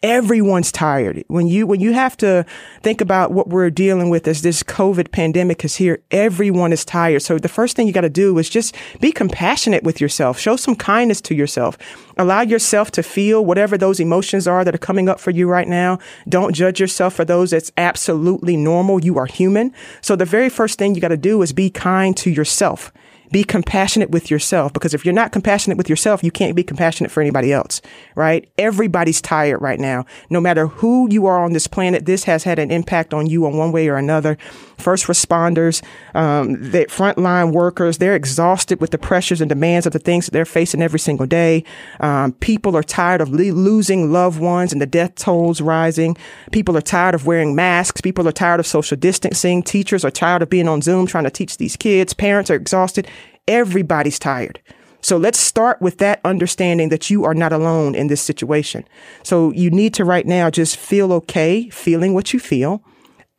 everyone's 0.03 0.71
tired. 0.71 1.23
When 1.27 1.47
you, 1.47 1.67
when 1.67 1.79
you 1.79 1.93
have 1.93 2.15
to 2.17 2.45
think 2.81 3.01
about 3.01 3.31
what 3.31 3.49
we're 3.49 3.69
dealing 3.69 4.09
with 4.09 4.27
as 4.27 4.41
this 4.41 4.63
COVID 4.63 5.11
pandemic 5.11 5.63
is 5.65 5.75
here, 5.75 6.01
everyone 6.11 6.73
is 6.73 6.85
tired. 6.85 7.21
So 7.21 7.37
the 7.37 7.47
first 7.47 7.75
thing 7.75 7.87
you 7.87 7.93
got 7.93 8.01
to 8.01 8.09
do 8.09 8.37
is 8.37 8.49
just 8.49 8.75
be 8.99 9.11
compassionate 9.11 9.83
with 9.83 9.99
yourself. 9.99 10.39
Show 10.39 10.55
some 10.55 10.75
kindness 10.75 11.21
to 11.21 11.35
yourself. 11.35 11.77
Allow 12.17 12.41
yourself 12.41 12.91
to 12.91 13.03
feel 13.03 13.43
whatever 13.45 13.77
those 13.77 13.99
emotions 13.99 14.47
are 14.47 14.63
that 14.63 14.75
are 14.75 14.79
coming 14.79 15.09
up 15.09 15.19
for 15.19 15.31
you 15.31 15.49
right 15.49 15.67
now. 15.67 15.99
Don't 16.27 16.53
judge 16.53 16.79
yourself 16.79 17.13
for 17.13 17.25
those. 17.25 17.53
It's 17.53 17.71
absolutely 17.77 18.57
normal. 18.57 19.03
You 19.03 19.17
are 19.17 19.25
human. 19.25 19.73
So 20.01 20.15
the 20.15 20.25
very 20.25 20.49
first 20.49 20.77
thing 20.77 20.95
you 20.95 21.01
got 21.01 21.09
to 21.09 21.17
do 21.17 21.41
is 21.41 21.53
be 21.53 21.69
kind 21.69 22.15
to 22.17 22.29
yourself. 22.29 22.91
Be 23.31 23.43
compassionate 23.43 24.09
with 24.09 24.31
yourself 24.31 24.73
because 24.73 24.93
if 24.93 25.05
you're 25.05 25.13
not 25.13 25.31
compassionate 25.31 25.77
with 25.77 25.89
yourself, 25.89 26.23
you 26.23 26.31
can't 26.31 26.55
be 26.55 26.63
compassionate 26.63 27.11
for 27.11 27.21
anybody 27.21 27.53
else, 27.53 27.81
right? 28.15 28.49
Everybody's 28.57 29.21
tired 29.21 29.61
right 29.61 29.79
now. 29.79 30.05
No 30.29 30.41
matter 30.41 30.67
who 30.67 31.07
you 31.11 31.25
are 31.25 31.43
on 31.43 31.53
this 31.53 31.67
planet, 31.67 32.05
this 32.05 32.23
has 32.23 32.43
had 32.43 32.59
an 32.59 32.71
impact 32.71 33.13
on 33.13 33.27
you 33.27 33.45
in 33.45 33.57
one 33.57 33.71
way 33.71 33.87
or 33.87 33.97
another. 33.97 34.37
First 34.77 35.05
responders, 35.07 35.83
um, 36.15 36.53
the 36.71 36.85
frontline 36.85 37.51
workers, 37.53 37.97
they're 37.97 38.15
exhausted 38.15 38.79
with 38.79 38.91
the 38.91 38.97
pressures 38.97 39.41
and 39.41 39.49
demands 39.49 39.85
of 39.85 39.93
the 39.93 39.99
things 39.99 40.25
that 40.25 40.31
they're 40.31 40.45
facing 40.45 40.81
every 40.81 40.99
single 40.99 41.25
day. 41.25 41.63
Um, 41.99 42.33
people 42.33 42.77
are 42.77 42.83
tired 42.83 43.21
of 43.21 43.29
le- 43.29 43.51
losing 43.51 44.11
loved 44.11 44.39
ones 44.39 44.71
and 44.71 44.81
the 44.81 44.85
death 44.85 45.15
tolls 45.15 45.61
rising. 45.61 46.15
People 46.51 46.77
are 46.77 46.81
tired 46.81 47.13
of 47.13 47.25
wearing 47.25 47.55
masks. 47.55 48.01
People 48.01 48.27
are 48.27 48.31
tired 48.31 48.59
of 48.59 48.67
social 48.67 48.97
distancing. 48.97 49.61
Teachers 49.61 50.05
are 50.05 50.11
tired 50.11 50.41
of 50.41 50.49
being 50.49 50.67
on 50.67 50.81
Zoom 50.81 51.05
trying 51.05 51.25
to 51.25 51.29
teach 51.29 51.57
these 51.57 51.75
kids. 51.75 52.13
Parents 52.13 52.49
are 52.49 52.55
exhausted. 52.55 53.07
Everybody's 53.49 54.19
tired. 54.19 54.61
So 55.01 55.17
let's 55.17 55.39
start 55.39 55.81
with 55.81 55.97
that 55.97 56.21
understanding 56.23 56.89
that 56.89 57.09
you 57.09 57.25
are 57.25 57.33
not 57.33 57.51
alone 57.51 57.95
in 57.95 58.07
this 58.07 58.21
situation. 58.21 58.85
So 59.23 59.51
you 59.51 59.71
need 59.71 59.93
to 59.95 60.05
right 60.05 60.25
now 60.25 60.49
just 60.49 60.77
feel 60.77 61.11
okay, 61.13 61.67
feeling 61.69 62.13
what 62.13 62.31
you 62.31 62.39
feel. 62.39 62.83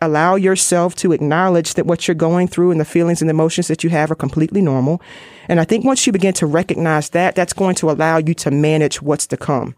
Allow 0.00 0.34
yourself 0.34 0.96
to 0.96 1.12
acknowledge 1.12 1.74
that 1.74 1.86
what 1.86 2.08
you're 2.08 2.14
going 2.14 2.48
through 2.48 2.72
and 2.72 2.80
the 2.80 2.84
feelings 2.84 3.20
and 3.20 3.30
emotions 3.30 3.68
that 3.68 3.84
you 3.84 3.90
have 3.90 4.10
are 4.10 4.16
completely 4.16 4.60
normal. 4.60 5.00
And 5.48 5.60
I 5.60 5.64
think 5.64 5.84
once 5.84 6.06
you 6.06 6.12
begin 6.12 6.34
to 6.34 6.46
recognize 6.46 7.10
that, 7.10 7.36
that's 7.36 7.52
going 7.52 7.76
to 7.76 7.90
allow 7.90 8.16
you 8.16 8.34
to 8.34 8.50
manage 8.50 9.00
what's 9.00 9.26
to 9.28 9.36
come 9.36 9.76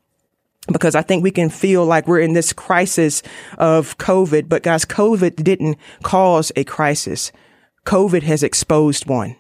because 0.69 0.95
I 0.95 1.03
think 1.03 1.23
we 1.23 1.31
can 1.31 1.51
feel 1.51 1.85
like 1.85 2.07
we're 2.07 2.21
in 2.21 2.35
this 2.35 2.53
crisis 2.53 3.23
of 3.59 3.99
COVID, 3.99 4.49
but 4.49 4.63
guys, 4.63 4.85
COVID 4.85 5.43
didn't 5.43 5.77
cause 6.03 6.53
a 6.55 6.65
crisis. 6.65 7.33
COVID 7.85 8.23
has 8.23 8.45
exposed 8.45 9.07
one. 9.07 9.37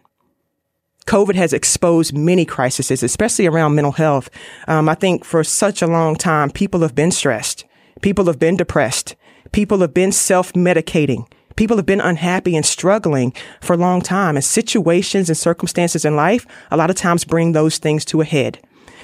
COVID 1.07 1.35
has 1.35 1.53
exposed 1.53 2.17
many 2.17 2.45
crises, 2.45 3.03
especially 3.03 3.47
around 3.47 3.75
mental 3.75 3.93
health. 3.93 4.31
Um, 4.69 4.89
I 4.89 4.95
think 4.95 5.25
for 5.25 5.43
such 5.43 5.83
a 5.83 5.87
long 5.87 6.17
time, 6.17 6.51
people 6.51 6.81
have 6.81 6.95
been 6.95 7.11
stressed. 7.11 7.65
People 8.03 8.27
have 8.27 8.39
been 8.39 8.57
depressed. 8.57 9.17
People 9.53 9.81
have 9.81 9.93
been 9.93 10.13
self-medicating. 10.13 11.27
People 11.57 11.77
have 11.77 11.87
been 11.87 12.01
unhappy 12.01 12.57
and 12.57 12.65
struggling 12.65 13.35
for 13.61 13.75
a 13.75 13.79
long 13.79 14.01
time. 14.01 14.37
And 14.37 14.45
situations 14.45 15.29
and 15.29 15.37
circumstances 15.37 16.05
in 16.05 16.17
life, 16.17 16.47
a 16.71 16.77
lot 16.77 16.89
of 16.89 16.97
times 16.97 17.25
bring 17.25 17.53
those 17.53 17.79
things 17.79 18.05
to 18.07 18.21
a 18.21 18.25
head. 18.25 18.59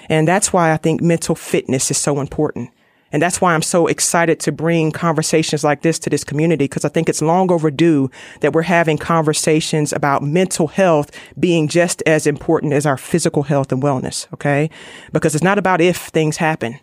And 0.09 0.27
that's 0.27 0.53
why 0.53 0.73
I 0.73 0.79
think 0.79 1.03
mental 1.03 1.35
fitness 1.35 1.91
is 1.91 1.99
so 1.99 2.21
important. 2.21 2.71
And 3.13 3.23
that's 3.23 3.41
why 3.41 3.55
I'm 3.55 3.63
so 3.63 3.87
excited 3.87 4.41
to 4.41 4.53
bring 4.53 4.93
conversations 4.93 5.65
like 5.65 5.83
this 5.83 5.99
to 6.01 6.11
this 6.11 6.25
community 6.25 6.65
because 6.65 6.85
I 6.85 6.89
think 6.89 7.09
it's 7.09 7.23
long 7.23 7.51
overdue 7.51 8.11
that 8.41 8.53
we're 8.53 8.63
having 8.63 8.99
conversations 8.99 9.93
about 9.93 10.23
mental 10.23 10.69
health 10.69 11.11
being 11.39 11.69
just 11.69 12.03
as 12.07 12.27
important 12.27 12.73
as 12.73 12.87
our 12.87 12.99
physical 12.99 13.45
health 13.45 13.73
and 13.73 13.83
wellness. 13.83 14.33
Okay. 14.35 14.71
Because 15.13 15.35
it's 15.35 15.45
not 15.45 15.59
about 15.59 15.81
if 15.81 15.97
things 15.97 16.37
happen. 16.37 16.79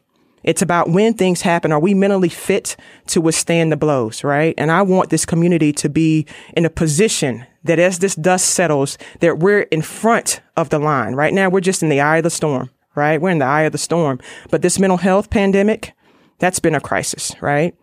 It's 0.46 0.62
about 0.62 0.92
when 0.92 1.16
things 1.16 1.42
happen, 1.42 1.72
are 1.72 1.80
we 1.80 1.96
mentally 1.96 2.30
fit 2.30 2.76
to 3.08 3.20
withstand 3.20 3.72
the 3.72 3.78
blows, 3.78 4.24
right? 4.24 4.54
And 4.60 4.72
I 4.72 4.84
want 4.84 5.10
this 5.10 5.26
community 5.26 5.74
to 5.74 5.90
be 5.90 6.28
in 6.56 6.66
a 6.66 6.70
position 6.70 7.48
that 7.64 7.80
as 7.80 7.98
this 7.98 8.14
dust 8.14 8.46
settles, 8.46 9.00
that 9.22 9.40
we're 9.40 9.62
in 9.62 9.82
front 9.82 10.42
of 10.56 10.70
the 10.70 10.78
line. 10.78 11.16
Right 11.16 11.34
now, 11.34 11.50
we're 11.50 11.62
just 11.62 11.82
in 11.82 11.90
the 11.90 12.00
eye 12.00 12.18
of 12.18 12.24
the 12.24 12.30
storm, 12.30 12.70
right? 12.94 13.20
We're 13.20 13.32
in 13.32 13.40
the 13.40 13.46
eye 13.46 13.64
of 13.64 13.72
the 13.72 13.80
storm. 13.80 14.20
But 14.52 14.62
this 14.62 14.78
mental 14.78 14.98
health 14.98 15.32
pandemic, 15.32 15.94
that's 16.40 16.60
been 16.60 16.76
a 16.76 16.82
crisis, 16.82 17.34
right? 17.42 17.76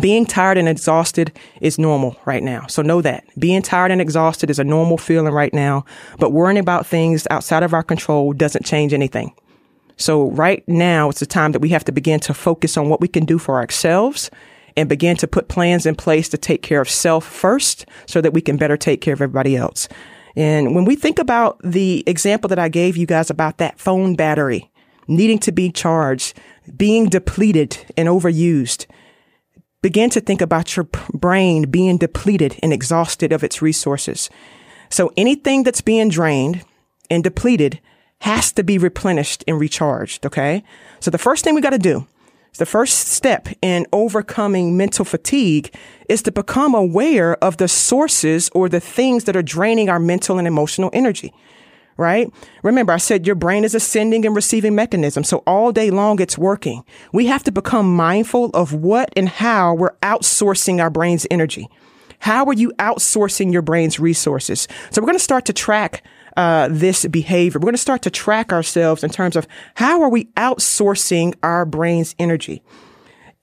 Being 0.00 0.26
tired 0.26 0.58
and 0.58 0.68
exhausted 0.68 1.32
is 1.60 1.78
normal 1.78 2.16
right 2.24 2.42
now. 2.42 2.66
So 2.66 2.82
know 2.82 3.00
that. 3.02 3.24
Being 3.38 3.62
tired 3.62 3.92
and 3.92 4.00
exhausted 4.00 4.50
is 4.50 4.58
a 4.58 4.64
normal 4.64 4.98
feeling 4.98 5.32
right 5.32 5.54
now, 5.54 5.84
but 6.18 6.32
worrying 6.32 6.58
about 6.58 6.86
things 6.86 7.26
outside 7.30 7.62
of 7.62 7.72
our 7.72 7.82
control 7.82 8.32
doesn't 8.32 8.64
change 8.64 8.92
anything. 8.92 9.34
So 9.96 10.30
right 10.30 10.66
now, 10.66 11.08
it's 11.08 11.20
the 11.20 11.26
time 11.26 11.52
that 11.52 11.60
we 11.60 11.68
have 11.68 11.84
to 11.84 11.92
begin 11.92 12.18
to 12.20 12.34
focus 12.34 12.76
on 12.76 12.88
what 12.88 13.00
we 13.00 13.06
can 13.06 13.24
do 13.24 13.38
for 13.38 13.60
ourselves 13.60 14.30
and 14.76 14.88
begin 14.88 15.16
to 15.18 15.28
put 15.28 15.48
plans 15.48 15.86
in 15.86 15.94
place 15.94 16.28
to 16.30 16.38
take 16.38 16.62
care 16.62 16.80
of 16.80 16.90
self 16.90 17.24
first 17.24 17.86
so 18.06 18.20
that 18.20 18.32
we 18.32 18.40
can 18.40 18.56
better 18.56 18.76
take 18.76 19.00
care 19.00 19.14
of 19.14 19.20
everybody 19.20 19.56
else. 19.56 19.88
And 20.34 20.74
when 20.74 20.84
we 20.84 20.96
think 20.96 21.20
about 21.20 21.60
the 21.62 22.02
example 22.08 22.48
that 22.48 22.58
I 22.58 22.68
gave 22.68 22.96
you 22.96 23.06
guys 23.06 23.30
about 23.30 23.58
that 23.58 23.78
phone 23.78 24.16
battery 24.16 24.68
needing 25.06 25.38
to 25.40 25.52
be 25.52 25.70
charged, 25.70 26.36
being 26.76 27.08
depleted 27.08 27.78
and 27.96 28.08
overused, 28.08 28.86
begin 29.82 30.10
to 30.10 30.20
think 30.20 30.40
about 30.40 30.76
your 30.76 30.88
brain 31.12 31.70
being 31.70 31.98
depleted 31.98 32.58
and 32.62 32.72
exhausted 32.72 33.32
of 33.32 33.44
its 33.44 33.60
resources. 33.60 34.30
So 34.88 35.12
anything 35.16 35.62
that's 35.62 35.80
being 35.80 36.08
drained 36.08 36.64
and 37.10 37.22
depleted 37.22 37.80
has 38.20 38.52
to 38.52 38.64
be 38.64 38.78
replenished 38.78 39.44
and 39.46 39.60
recharged. 39.60 40.24
Okay. 40.24 40.64
So 41.00 41.10
the 41.10 41.18
first 41.18 41.44
thing 41.44 41.54
we 41.54 41.60
got 41.60 41.70
to 41.70 41.78
do, 41.78 42.06
the 42.56 42.66
first 42.66 43.08
step 43.08 43.48
in 43.60 43.86
overcoming 43.92 44.76
mental 44.76 45.04
fatigue 45.04 45.74
is 46.08 46.22
to 46.22 46.32
become 46.32 46.74
aware 46.74 47.36
of 47.44 47.56
the 47.56 47.68
sources 47.68 48.48
or 48.54 48.68
the 48.68 48.80
things 48.80 49.24
that 49.24 49.36
are 49.36 49.42
draining 49.42 49.88
our 49.88 49.98
mental 49.98 50.38
and 50.38 50.46
emotional 50.46 50.90
energy. 50.92 51.34
Right? 51.96 52.32
Remember, 52.62 52.92
I 52.92 52.96
said 52.96 53.26
your 53.26 53.36
brain 53.36 53.64
is 53.64 53.74
a 53.74 53.80
sending 53.80 54.26
and 54.26 54.34
receiving 54.34 54.74
mechanism. 54.74 55.22
So 55.22 55.44
all 55.46 55.70
day 55.70 55.90
long, 55.90 56.20
it's 56.20 56.36
working. 56.36 56.84
We 57.12 57.26
have 57.26 57.44
to 57.44 57.52
become 57.52 57.94
mindful 57.94 58.50
of 58.52 58.72
what 58.72 59.10
and 59.16 59.28
how 59.28 59.74
we're 59.74 59.94
outsourcing 60.02 60.80
our 60.80 60.90
brain's 60.90 61.26
energy. 61.30 61.68
How 62.18 62.46
are 62.46 62.54
you 62.54 62.72
outsourcing 62.78 63.52
your 63.52 63.62
brain's 63.62 64.00
resources? 64.00 64.66
So 64.90 65.00
we're 65.00 65.06
going 65.06 65.18
to 65.18 65.22
start 65.24 65.44
to 65.44 65.52
track 65.52 66.02
uh, 66.36 66.68
this 66.70 67.06
behavior. 67.06 67.60
We're 67.60 67.66
going 67.66 67.74
to 67.74 67.78
start 67.78 68.02
to 68.02 68.10
track 68.10 68.52
ourselves 68.52 69.04
in 69.04 69.10
terms 69.10 69.36
of 69.36 69.46
how 69.74 70.02
are 70.02 70.08
we 70.08 70.24
outsourcing 70.36 71.34
our 71.42 71.64
brain's 71.64 72.14
energy. 72.18 72.62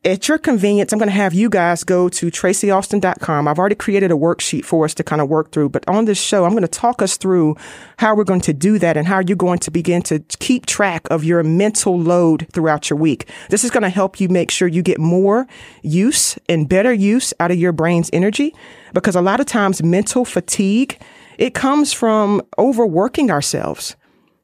At 0.04 0.28
your 0.28 0.40
convenience, 0.40 0.92
I'm 0.92 0.98
going 0.98 1.10
to 1.10 1.16
have 1.16 1.32
you 1.32 1.48
guys 1.48 1.84
go 1.84 2.10
to 2.10 2.32
tracyaustin.com. 2.32 3.48
I've 3.48 3.60
already 3.60 3.76
created 3.76 4.10
a 4.10 4.16
worksheet 4.16 4.66
for 4.66 4.84
us 4.84 4.96
to 4.96 5.04
kind 5.04 5.22
of 5.22 5.30
work 5.30 5.52
through, 5.52 5.70
but 5.70 5.88
on 5.88 6.06
this 6.06 6.20
show, 6.20 6.44
I'm 6.44 6.54
going 6.54 6.64
to 6.64 6.68
talk 6.68 7.04
us 7.04 7.18
through 7.18 7.56
how 7.98 8.16
we're 8.16 8.24
going 8.24 8.42
to 8.42 8.54
do 8.54 8.80
that 8.80 8.98
and 8.98 9.06
how 9.06 9.20
you're 9.20 9.36
going 9.38 9.60
to 9.60 9.70
begin 9.70 10.02
to 10.04 10.18
keep 10.40 10.66
track 10.66 11.08
of 11.12 11.24
your 11.24 11.44
mental 11.44 12.00
load 12.00 12.48
throughout 12.52 12.90
your 12.90 12.98
week. 12.98 13.30
This 13.52 13.64
is 13.64 13.70
going 13.70 13.84
to 13.84 13.90
help 13.90 14.20
you 14.20 14.28
make 14.28 14.50
sure 14.50 14.68
you 14.68 14.82
get 14.82 15.00
more 15.00 15.46
use 15.84 16.36
and 16.50 16.68
better 16.68 16.92
use 16.92 17.32
out 17.40 17.52
of 17.52 17.58
your 17.58 17.72
brain's 17.72 18.10
energy 18.12 18.56
because 18.96 19.16
a 19.16 19.22
lot 19.22 19.40
of 19.40 19.46
times 19.46 19.84
mental 19.84 20.26
fatigue 20.26 21.00
it 21.38 21.54
comes 21.54 21.94
from 21.94 22.42
overworking 22.58 23.30
ourselves. 23.30 23.96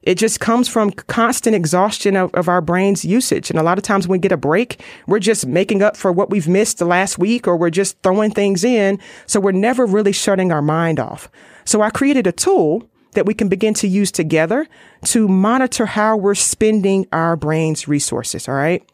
It 0.08 0.18
just 0.18 0.40
comes 0.40 0.70
from 0.70 0.92
constant 0.92 1.54
exhaustion 1.54 2.16
of, 2.16 2.34
of, 2.34 2.48
our 2.48 2.62
brain's 2.62 3.04
usage. 3.04 3.50
And 3.50 3.60
a 3.60 3.62
lot 3.62 3.78
of 3.78 3.84
times 3.84 4.08
when 4.08 4.20
we 4.20 4.22
get 4.22 4.32
a 4.32 4.38
break, 4.38 4.82
we're 5.06 5.20
just 5.20 5.46
making 5.46 5.82
up 5.82 5.98
for 5.98 6.14
what 6.14 6.30
we've 6.30 6.48
missed 6.48 6.78
the 6.78 6.86
last 6.86 7.20
week 7.20 7.46
or 7.46 7.58
we're 7.58 7.70
just 7.70 8.02
throwing 8.04 8.32
things 8.32 8.64
in. 8.64 9.00
So 9.26 9.42
we're 9.42 9.52
never 9.52 9.86
really 9.86 10.14
shutting 10.14 10.50
our 10.50 10.62
mind 10.62 10.98
off. 10.98 11.30
So 11.66 11.82
I 11.82 11.90
created 11.90 12.26
a 12.26 12.32
tool 12.32 12.90
that 13.16 13.26
we 13.26 13.34
can 13.34 13.50
begin 13.50 13.74
to 13.74 13.88
use 13.90 14.10
together 14.10 14.66
to 15.08 15.28
monitor 15.28 15.86
how 15.86 16.16
we're 16.16 16.36
spending 16.36 17.06
our 17.12 17.36
brain's 17.36 17.90
resources. 17.90 18.48
All 18.48 18.56
right. 18.56 18.90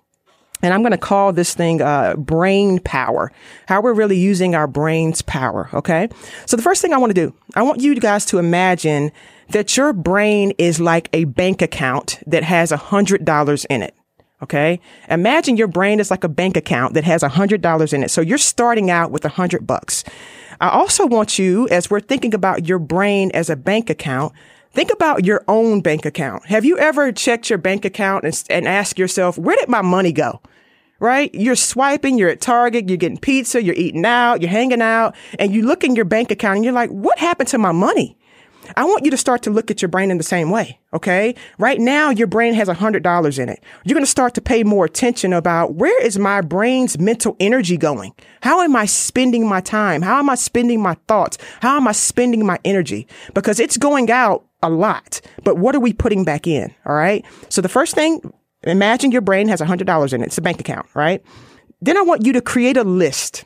And 0.64 0.74
I'm 0.74 0.82
going 0.82 0.94
to 0.94 0.98
call 0.98 1.32
this 1.32 1.54
thing 1.54 1.80
uh, 1.80 2.16
brain 2.16 2.80
power, 2.80 3.32
how 3.68 3.82
we're 3.82 3.94
really 3.94 4.18
using 4.18 4.56
our 4.56 4.66
brain's 4.66 5.22
power. 5.22 5.70
Okay. 5.76 6.10
So 6.48 6.58
the 6.58 6.64
first 6.64 6.82
thing 6.82 6.92
I 6.92 6.98
want 6.98 7.12
to 7.12 7.28
do, 7.28 7.36
I 7.54 7.62
want 7.62 7.82
you 7.82 7.94
guys 8.00 8.26
to 8.28 8.40
imagine 8.40 9.12
that 9.50 9.76
your 9.78 9.94
brain 9.94 10.54
is 10.58 10.80
like 10.80 11.10
a 11.14 11.26
bank 11.26 11.62
account 11.62 12.20
that 12.26 12.44
has 12.44 12.72
a 12.72 12.78
hundred 12.78 13.26
dollars 13.26 13.66
in 13.66 13.82
it. 13.82 13.96
Okay. 14.42 14.80
Imagine 15.10 15.56
your 15.56 15.68
brain 15.68 16.00
is 16.00 16.12
like 16.12 16.24
a 16.24 16.30
bank 16.30 16.58
account 16.58 16.96
that 16.96 17.06
has 17.06 17.24
a 17.24 17.30
hundred 17.30 17.62
dollars 17.62 17.94
in 17.94 18.04
it. 18.04 18.12
So 18.12 18.22
you're 18.22 18.38
starting 18.38 18.92
out 18.92 19.12
with 19.12 19.24
a 19.24 19.30
hundred 19.30 19.66
bucks. 19.66 20.04
I 20.60 20.70
also 20.70 21.06
want 21.08 21.40
you, 21.40 21.68
as 21.70 21.90
we're 21.90 22.00
thinking 22.00 22.34
about 22.34 22.68
your 22.68 22.80
brain 22.80 23.32
as 23.34 23.50
a 23.50 23.56
bank 23.56 23.90
account, 23.90 24.34
Think 24.74 24.92
about 24.92 25.24
your 25.24 25.44
own 25.48 25.82
bank 25.82 26.04
account. 26.04 26.48
Have 26.48 26.66
you 26.66 26.80
ever 26.80 27.12
checked 27.12 27.48
your 27.48 27.60
bank 27.60 27.86
account 27.86 28.24
and, 28.24 28.44
and 28.50 28.68
asked 28.68 28.98
yourself, 28.98 29.38
where 29.38 29.56
did 29.56 29.70
my 29.70 29.84
money 29.84 30.12
go? 30.12 30.42
right? 31.04 31.36
You're 31.36 31.58
swiping, 31.58 32.18
you're 32.18 32.30
at 32.30 32.40
Target, 32.40 32.88
you're 32.88 32.98
getting 32.98 33.18
pizza, 33.18 33.62
you're 33.62 33.76
eating 33.76 34.06
out, 34.06 34.42
you're 34.42 34.50
hanging 34.50 34.82
out, 34.82 35.16
and 35.38 35.54
you 35.54 35.66
look 35.66 35.84
in 35.84 35.98
your 35.98 36.06
bank 36.06 36.32
account 36.32 36.56
and 36.56 36.64
you're 36.64 36.74
like, 36.74 36.90
what 36.92 37.20
happened 37.20 37.50
to 37.50 37.58
my 37.58 37.74
money? 37.74 38.18
I 38.76 38.86
want 38.86 39.06
you 39.06 39.12
to 39.12 39.18
start 39.18 39.44
to 39.44 39.50
look 39.50 39.72
at 39.72 39.82
your 39.82 39.90
brain 39.90 40.12
in 40.12 40.18
the 40.18 40.24
same 40.24 40.50
way. 40.50 40.80
Okay. 40.94 41.36
Right 41.58 41.80
now, 41.80 42.10
your 42.10 42.28
brain 42.28 42.54
has 42.54 42.68
a 42.68 42.74
hundred 42.74 43.04
dollars 43.04 43.40
in 43.40 43.50
it. 43.50 43.64
You're 43.84 43.96
going 43.96 44.06
to 44.06 44.10
start 44.10 44.34
to 44.36 44.42
pay 44.42 44.64
more 44.64 44.86
attention 44.86 45.34
about 45.34 45.76
where 45.76 46.02
is 46.04 46.18
my 46.18 46.42
brain's 46.42 47.00
mental 47.00 47.36
energy 47.40 47.78
going? 47.78 48.14
How 48.42 48.62
am 48.62 48.76
I 48.76 48.86
spending 48.86 49.48
my 49.48 49.62
time? 49.62 50.02
How 50.02 50.20
am 50.20 50.30
I 50.30 50.36
spending 50.36 50.82
my 50.82 50.96
thoughts? 51.08 51.38
How 51.62 51.78
am 51.78 51.88
I 51.88 51.92
spending 51.92 52.46
my 52.46 52.60
energy? 52.64 53.08
Because 53.34 53.60
it's 53.60 53.78
going 53.78 54.12
out 54.12 54.46
a 54.62 54.70
lot, 54.70 55.20
but 55.44 55.58
what 55.58 55.76
are 55.76 55.80
we 55.80 55.92
putting 55.92 56.24
back 56.24 56.48
in? 56.48 56.74
All 56.86 56.96
right. 56.96 57.26
So 57.50 57.62
the 57.62 57.70
first 57.70 57.96
thing 57.96 58.22
Imagine 58.66 59.12
your 59.12 59.22
brain 59.22 59.48
has 59.50 59.62
a 59.62 59.66
$100 59.66 60.14
in 60.14 60.22
it. 60.22 60.26
It's 60.26 60.38
a 60.38 60.42
bank 60.42 60.60
account, 60.60 60.88
right? 60.94 61.24
Then 61.82 61.98
I 61.98 62.02
want 62.02 62.26
you 62.26 62.34
to 62.34 62.42
create 62.42 62.78
a 62.78 62.84
list. 62.84 63.44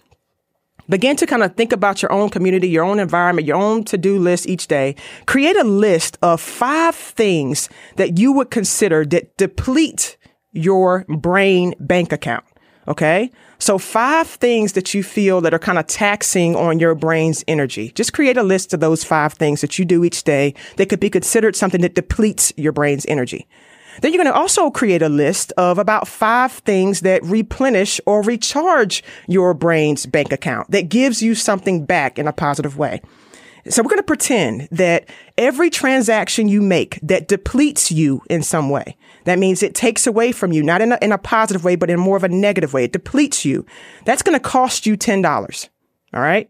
Begin 0.89 1.15
to 1.17 1.25
kind 1.25 1.43
of 1.43 1.55
think 1.55 1.73
about 1.73 2.01
your 2.01 2.11
own 2.11 2.29
community, 2.29 2.69
your 2.69 2.85
own 2.85 2.99
environment, 2.99 3.47
your 3.47 3.57
own 3.57 3.83
to 3.85 3.97
do 3.97 4.17
list 4.17 4.47
each 4.47 4.67
day. 4.67 4.95
Create 5.25 5.57
a 5.57 5.63
list 5.63 6.17
of 6.21 6.39
five 6.39 6.95
things 6.95 7.69
that 7.97 8.17
you 8.17 8.31
would 8.31 8.51
consider 8.51 9.05
that 9.05 9.35
deplete 9.37 10.17
your 10.53 11.05
brain 11.09 11.73
bank 11.79 12.11
account. 12.11 12.45
Okay. 12.87 13.29
So 13.59 13.77
five 13.77 14.27
things 14.27 14.73
that 14.73 14.93
you 14.93 15.03
feel 15.03 15.41
that 15.41 15.53
are 15.53 15.59
kind 15.59 15.77
of 15.77 15.87
taxing 15.87 16.55
on 16.55 16.79
your 16.79 16.95
brain's 16.95 17.43
energy. 17.47 17.91
Just 17.91 18.13
create 18.13 18.37
a 18.37 18.43
list 18.43 18.73
of 18.73 18.79
those 18.79 19.03
five 19.03 19.33
things 19.33 19.61
that 19.61 19.77
you 19.77 19.83
do 19.83 20.05
each 20.05 20.23
day 20.23 20.53
that 20.77 20.87
could 20.87 20.99
be 20.99 21.09
considered 21.09 21.55
something 21.55 21.81
that 21.81 21.95
depletes 21.95 22.53
your 22.55 22.71
brain's 22.71 23.05
energy. 23.07 23.47
Then 24.01 24.13
you're 24.13 24.23
going 24.23 24.33
to 24.33 24.39
also 24.39 24.69
create 24.69 25.01
a 25.01 25.09
list 25.09 25.51
of 25.57 25.77
about 25.77 26.07
five 26.07 26.51
things 26.51 27.01
that 27.01 27.23
replenish 27.23 27.99
or 28.05 28.21
recharge 28.21 29.03
your 29.27 29.53
brain's 29.53 30.05
bank 30.05 30.31
account 30.31 30.71
that 30.71 30.89
gives 30.89 31.21
you 31.21 31.35
something 31.35 31.85
back 31.85 32.19
in 32.19 32.27
a 32.27 32.33
positive 32.33 32.77
way. 32.77 33.01
So 33.69 33.81
we're 33.81 33.89
going 33.89 33.97
to 33.97 34.03
pretend 34.03 34.69
that 34.71 35.09
every 35.37 35.69
transaction 35.69 36.47
you 36.47 36.61
make 36.61 36.99
that 37.03 37.27
depletes 37.27 37.91
you 37.91 38.21
in 38.29 38.41
some 38.41 38.69
way, 38.69 38.95
that 39.25 39.39
means 39.39 39.61
it 39.61 39.75
takes 39.75 40.07
away 40.07 40.31
from 40.31 40.53
you, 40.53 40.63
not 40.63 40.81
in 40.81 40.93
a, 40.93 40.97
in 41.01 41.11
a 41.11 41.17
positive 41.17 41.65
way, 41.65 41.75
but 41.75 41.89
in 41.89 41.99
more 41.99 42.15
of 42.15 42.23
a 42.23 42.29
negative 42.29 42.73
way. 42.73 42.85
It 42.85 42.93
depletes 42.93 43.43
you. 43.43 43.65
That's 44.05 44.21
going 44.21 44.37
to 44.37 44.39
cost 44.39 44.85
you 44.85 44.95
$10. 44.95 45.69
All 46.13 46.21
right. 46.21 46.49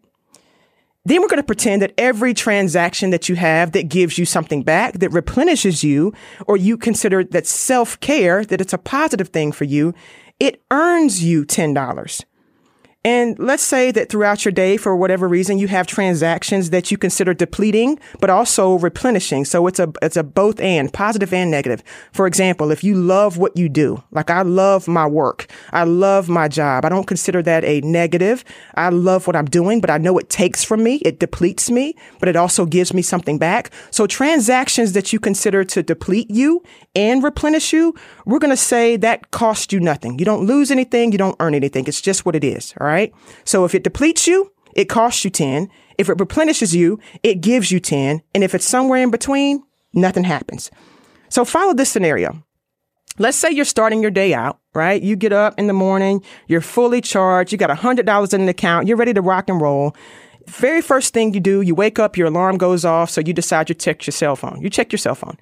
Then 1.08 1.22
we're 1.22 1.30
going 1.30 1.38
to 1.38 1.44
pretend 1.44 1.82
that 1.84 1.94
every 1.98 2.34
transaction 2.34 3.12
that 3.12 3.30
you 3.30 3.36
have 3.36 3.72
that 3.72 3.88
gives 3.88 4.18
you 4.18 4.26
something 4.26 4.62
back, 4.62 4.96
that 5.00 5.14
replenishes 5.14 5.82
you, 5.82 6.12
or 6.48 6.58
you 6.58 6.78
consider 6.78 7.24
that 7.24 7.48
self 7.48 7.98
care, 8.02 8.44
that 8.44 8.60
it's 8.60 8.74
a 8.74 8.78
positive 8.78 9.30
thing 9.30 9.54
for 9.54 9.64
you, 9.64 9.94
it 10.38 10.62
earns 10.70 11.24
you 11.24 11.46
$10. 11.46 12.26
And 13.08 13.39
let's 13.39 13.63
say 13.63 13.92
that 13.92 14.10
throughout 14.10 14.44
your 14.44 14.51
day, 14.51 14.75
for 14.75 14.94
whatever 14.94 15.30
reason, 15.30 15.58
you 15.58 15.70
have 15.70 15.88
transactions 15.88 16.72
that 16.72 16.92
you 16.92 16.98
consider 16.98 17.34
depleting, 17.34 18.00
but 18.20 18.30
also 18.30 18.74
replenishing. 18.80 19.46
So 19.46 19.66
it's 19.68 19.80
a, 19.80 19.94
it's 20.01 20.18
a 20.18 20.24
both 20.24 20.60
and 20.60 20.92
positive 20.92 21.34
and 21.34 21.50
negative. 21.50 21.84
For 22.12 22.27
example, 22.27 22.70
if 22.70 22.84
you 22.84 22.96
love 22.96 23.38
what 23.38 23.56
you 23.56 23.70
do, 23.70 24.04
like 24.12 24.30
I 24.30 24.42
love 24.42 24.89
my 24.89 25.08
work, 25.08 25.50
I 25.72 25.86
love 25.86 26.27
my 26.27 26.50
job. 26.50 26.84
I 26.84 26.89
don't 26.89 27.08
consider 27.08 27.42
that 27.44 27.63
a 27.63 27.80
negative. 27.80 28.44
I 28.75 28.89
love 28.89 29.25
what 29.25 29.38
I'm 29.38 29.46
doing, 29.46 29.80
but 29.80 29.89
I 29.89 30.00
know 30.00 30.18
it 30.18 30.30
takes 30.30 30.66
from 30.66 30.84
me. 30.84 30.96
It 30.98 31.18
depletes 31.18 31.70
me, 31.70 31.96
but 32.20 32.27
it 32.27 32.36
also 32.36 32.66
gives 32.66 32.94
me 32.94 33.01
something 33.01 33.38
back. 33.38 33.72
So 33.89 34.06
transactions 34.06 34.92
that 34.94 35.13
you 35.13 35.20
consider 35.22 35.63
to 35.63 35.82
deplete 35.82 36.30
you 36.30 36.62
and 36.94 37.24
replenish 37.24 37.72
you, 37.72 37.96
we're 38.25 38.39
going 38.39 38.50
to 38.50 38.58
say 38.58 38.98
that 38.98 39.32
costs 39.32 39.72
you 39.72 39.80
nothing. 39.80 40.20
You 40.20 40.25
don't 40.25 40.46
lose 40.46 40.72
anything. 40.72 41.13
You 41.13 41.18
don't 41.20 41.38
earn 41.39 41.56
anything. 41.56 41.86
It's 41.88 42.01
just 42.01 42.25
what 42.25 42.36
it 42.36 42.44
is. 42.44 42.74
All 42.82 42.88
right 42.88 42.97
right? 42.98 43.13
So 43.46 43.66
if 43.66 43.75
it 43.75 43.84
depletes 43.84 44.27
you, 44.27 44.51
it 44.74 44.89
costs 44.89 45.24
you 45.24 45.30
10. 45.30 45.70
If 45.98 46.10
it 46.10 46.20
replenishes 46.20 46.75
you, 46.75 47.00
it 47.22 47.42
gives 47.42 47.72
you 47.72 47.80
10. 47.80 48.22
And 48.34 48.44
if 48.44 48.56
it's 48.56 48.66
somewhere 48.66 49.04
in 49.04 49.12
between, 49.12 49.63
nothing 49.94 50.24
happens. 50.24 50.72
So 51.30 51.46
follow 51.46 51.74
this 51.74 51.89
scenario. 51.89 52.44
Let's 53.20 53.38
say 53.38 53.50
you're 53.51 53.66
starting 53.66 54.01
your 54.01 54.12
day 54.12 54.34
out, 54.34 54.60
right? 54.75 55.01
You 55.01 55.16
get 55.16 55.34
up 55.34 55.58
in 55.58 55.68
the 55.68 55.74
morning, 55.74 56.24
you're 56.48 56.62
fully 56.62 57.01
charged, 57.01 57.51
you 57.51 57.58
got 57.58 57.75
$100 57.75 58.34
in 58.34 58.42
an 58.42 58.50
account, 58.50 58.88
you're 58.88 58.98
ready 58.98 59.13
to 59.13 59.22
rock 59.22 59.50
and 59.50 59.60
roll. 59.60 59.96
Very 60.48 60.82
first 60.82 61.13
thing 61.13 61.34
you 61.34 61.39
do, 61.39 61.62
you 61.62 61.75
wake 61.75 62.00
up, 62.00 62.16
your 62.16 62.27
alarm 62.27 62.58
goes 62.58 62.86
off, 62.86 63.10
so 63.10 63.22
you 63.22 63.34
decide 63.34 63.70
you 63.70 63.75
check 63.75 64.06
your 64.06 64.12
cell 64.12 64.36
phone. 64.36 64.62
You 64.62 64.70
check 64.70 64.92
your 64.92 65.00
cell 65.00 65.16
phone. 65.16 65.38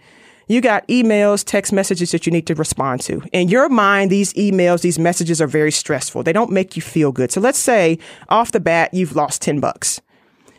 You 0.47 0.61
got 0.61 0.87
emails, 0.87 1.43
text 1.43 1.73
messages 1.73 2.11
that 2.11 2.25
you 2.25 2.31
need 2.31 2.45
to 2.47 2.55
respond 2.55 3.01
to. 3.01 3.21
In 3.33 3.47
your 3.47 3.67
mind, 3.69 4.11
these 4.11 4.33
emails, 4.33 4.81
these 4.81 4.99
messages 4.99 5.41
are 5.41 5.47
very 5.47 5.71
stressful. 5.71 6.23
They 6.23 6.33
don't 6.33 6.51
make 6.51 6.75
you 6.75 6.81
feel 6.81 7.11
good. 7.11 7.31
So 7.31 7.41
let's 7.41 7.57
say 7.57 7.97
off 8.29 8.51
the 8.51 8.59
bat, 8.59 8.93
you've 8.93 9.15
lost 9.15 9.41
10 9.41 9.59
bucks. 9.59 10.01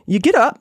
You 0.07 0.19
get 0.19 0.35
up, 0.35 0.61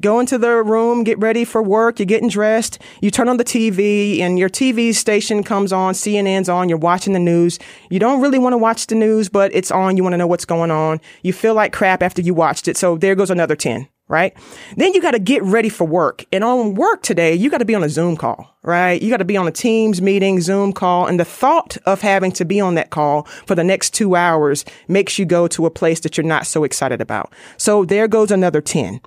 go 0.00 0.20
into 0.20 0.38
the 0.38 0.62
room, 0.62 1.04
get 1.04 1.18
ready 1.18 1.44
for 1.44 1.62
work, 1.62 1.98
you're 1.98 2.06
getting 2.06 2.28
dressed, 2.28 2.80
you 3.00 3.10
turn 3.10 3.28
on 3.28 3.36
the 3.36 3.44
TV 3.44 4.20
and 4.20 4.38
your 4.38 4.48
TV 4.48 4.94
station 4.94 5.42
comes 5.42 5.72
on, 5.72 5.94
CNN's 5.94 6.48
on, 6.48 6.68
you're 6.68 6.78
watching 6.78 7.12
the 7.12 7.18
news. 7.18 7.58
You 7.90 7.98
don't 7.98 8.20
really 8.20 8.38
want 8.38 8.52
to 8.52 8.58
watch 8.58 8.86
the 8.86 8.94
news, 8.94 9.28
but 9.28 9.54
it's 9.54 9.70
on, 9.70 9.96
you 9.96 10.02
want 10.02 10.14
to 10.14 10.18
know 10.18 10.26
what's 10.26 10.44
going 10.44 10.70
on. 10.70 11.00
You 11.22 11.32
feel 11.32 11.54
like 11.54 11.72
crap 11.72 12.02
after 12.02 12.22
you 12.22 12.34
watched 12.34 12.68
it, 12.68 12.76
so 12.76 12.96
there 12.96 13.14
goes 13.14 13.30
another 13.30 13.56
10 13.56 13.88
right? 14.08 14.34
Then 14.76 14.94
you 14.94 15.02
got 15.02 15.12
to 15.12 15.18
get 15.18 15.42
ready 15.42 15.68
for 15.68 15.86
work. 15.86 16.24
And 16.32 16.42
on 16.42 16.74
work 16.74 17.02
today, 17.02 17.34
you 17.34 17.50
got 17.50 17.58
to 17.58 17.64
be 17.64 17.74
on 17.74 17.84
a 17.84 17.88
Zoom 17.88 18.16
call, 18.16 18.56
right? 18.62 19.00
You 19.00 19.10
got 19.10 19.18
to 19.18 19.24
be 19.24 19.36
on 19.36 19.46
a 19.46 19.52
Teams 19.52 20.00
meeting, 20.00 20.40
Zoom 20.40 20.72
call. 20.72 21.06
And 21.06 21.20
the 21.20 21.24
thought 21.24 21.76
of 21.84 22.00
having 22.00 22.32
to 22.32 22.44
be 22.44 22.60
on 22.60 22.74
that 22.74 22.90
call 22.90 23.24
for 23.46 23.54
the 23.54 23.64
next 23.64 23.94
two 23.94 24.16
hours 24.16 24.64
makes 24.88 25.18
you 25.18 25.26
go 25.26 25.46
to 25.48 25.66
a 25.66 25.70
place 25.70 26.00
that 26.00 26.16
you're 26.16 26.26
not 26.26 26.46
so 26.46 26.64
excited 26.64 27.00
about. 27.00 27.32
So 27.58 27.84
there 27.84 28.08
goes 28.08 28.30
another 28.30 28.60
10. 28.60 29.00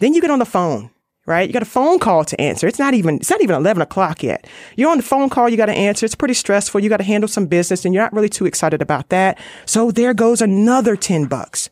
Then 0.00 0.14
you 0.14 0.20
get 0.20 0.32
on 0.32 0.40
the 0.40 0.44
phone, 0.44 0.90
right? 1.26 1.48
You 1.48 1.52
got 1.52 1.62
a 1.62 1.66
phone 1.66 2.00
call 2.00 2.24
to 2.24 2.40
answer. 2.40 2.66
It's 2.66 2.80
not 2.80 2.94
even, 2.94 3.16
it's 3.16 3.30
not 3.30 3.42
even 3.42 3.54
11 3.54 3.80
o'clock 3.80 4.24
yet. 4.24 4.48
You're 4.74 4.90
on 4.90 4.96
the 4.96 5.04
phone 5.04 5.30
call. 5.30 5.48
You 5.48 5.56
got 5.56 5.66
to 5.66 5.72
answer. 5.72 6.04
It's 6.04 6.16
pretty 6.16 6.34
stressful. 6.34 6.80
You 6.80 6.88
got 6.88 6.96
to 6.96 7.04
handle 7.04 7.28
some 7.28 7.46
business 7.46 7.84
and 7.84 7.94
you're 7.94 8.02
not 8.02 8.12
really 8.12 8.28
too 8.28 8.46
excited 8.46 8.82
about 8.82 9.10
that. 9.10 9.38
So 9.66 9.92
there 9.92 10.14
goes 10.14 10.42
another 10.42 10.96
10 10.96 11.26
bucks. 11.26 11.70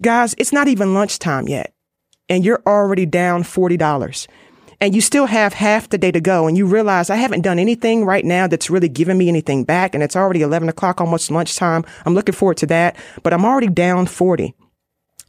Guys, 0.00 0.34
it's 0.38 0.52
not 0.52 0.68
even 0.68 0.94
lunchtime 0.94 1.48
yet 1.48 1.74
and 2.28 2.44
you're 2.44 2.62
already 2.66 3.06
down 3.06 3.42
$40 3.42 4.26
and 4.80 4.94
you 4.94 5.00
still 5.00 5.26
have 5.26 5.54
half 5.54 5.88
the 5.88 5.98
day 5.98 6.12
to 6.12 6.20
go 6.20 6.46
and 6.46 6.56
you 6.56 6.66
realize 6.66 7.10
I 7.10 7.16
haven't 7.16 7.42
done 7.42 7.58
anything 7.58 8.04
right 8.04 8.24
now 8.24 8.46
that's 8.46 8.70
really 8.70 8.88
giving 8.88 9.18
me 9.18 9.28
anything 9.28 9.64
back 9.64 9.94
and 9.94 10.02
it's 10.02 10.16
already 10.16 10.42
11 10.42 10.68
o'clock, 10.68 11.00
almost 11.00 11.30
lunchtime. 11.30 11.84
I'm 12.04 12.14
looking 12.14 12.34
forward 12.34 12.58
to 12.58 12.66
that, 12.66 12.96
but 13.22 13.32
I'm 13.32 13.44
already 13.44 13.68
down 13.68 14.06
40. 14.06 14.54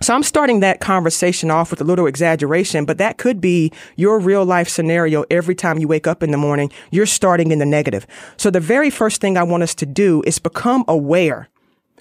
So 0.01 0.13
I'm 0.13 0.23
starting 0.23 0.61
that 0.61 0.79
conversation 0.79 1.51
off 1.51 1.71
with 1.71 1.81
a 1.81 1.83
little 1.83 2.07
exaggeration, 2.07 2.85
but 2.85 2.99
that 2.99 3.17
could 3.17 3.41
be 3.41 3.73
your 3.97 4.17
real 4.19 4.45
life 4.45 4.69
scenario 4.69 5.25
every 5.29 5.55
time 5.55 5.77
you 5.77 5.89
wake 5.89 6.07
up 6.07 6.23
in 6.23 6.31
the 6.31 6.37
morning. 6.37 6.71
You're 6.89 7.05
starting 7.05 7.51
in 7.51 7.59
the 7.59 7.65
negative. 7.65 8.07
So 8.37 8.49
the 8.49 8.61
very 8.61 8.89
first 8.89 9.19
thing 9.19 9.35
I 9.37 9.43
want 9.43 9.63
us 9.63 9.75
to 9.75 9.85
do 9.85 10.23
is 10.25 10.39
become 10.39 10.85
aware. 10.87 11.49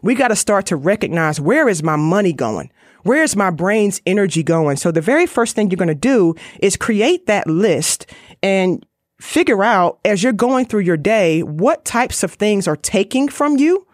We 0.03 0.15
got 0.15 0.29
to 0.29 0.37
start 0.37 0.67
to 0.67 0.77
recognize 0.77 1.41
where 1.41 1.69
is 1.69 1.83
my 1.83 1.97
money 1.97 2.33
going? 2.33 2.71
Where's 3.03 3.37
my 3.37 3.51
brain's 3.51 4.01
energy 4.07 4.43
going? 4.43 4.77
So 4.77 4.91
the 4.91 5.01
very 5.01 5.27
first 5.27 5.55
thing 5.55 5.71
you're 5.71 5.77
going 5.77 5.89
to 5.89 5.95
do 5.95 6.35
is 6.61 6.77
create 6.77 7.27
that 7.27 7.47
list 7.47 8.07
and 8.43 8.85
figure 9.21 9.63
out 9.65 9.99
as 10.05 10.23
you're 10.23 10.33
going 10.33 10.67
through 10.67 10.81
your 10.81 10.97
day, 10.97 11.43
what 11.43 11.85
types 11.85 12.23
of 12.23 12.33
things 12.35 12.69
are 12.69 12.77
taking 12.77 13.29
from 13.29 13.59
you 13.59 13.87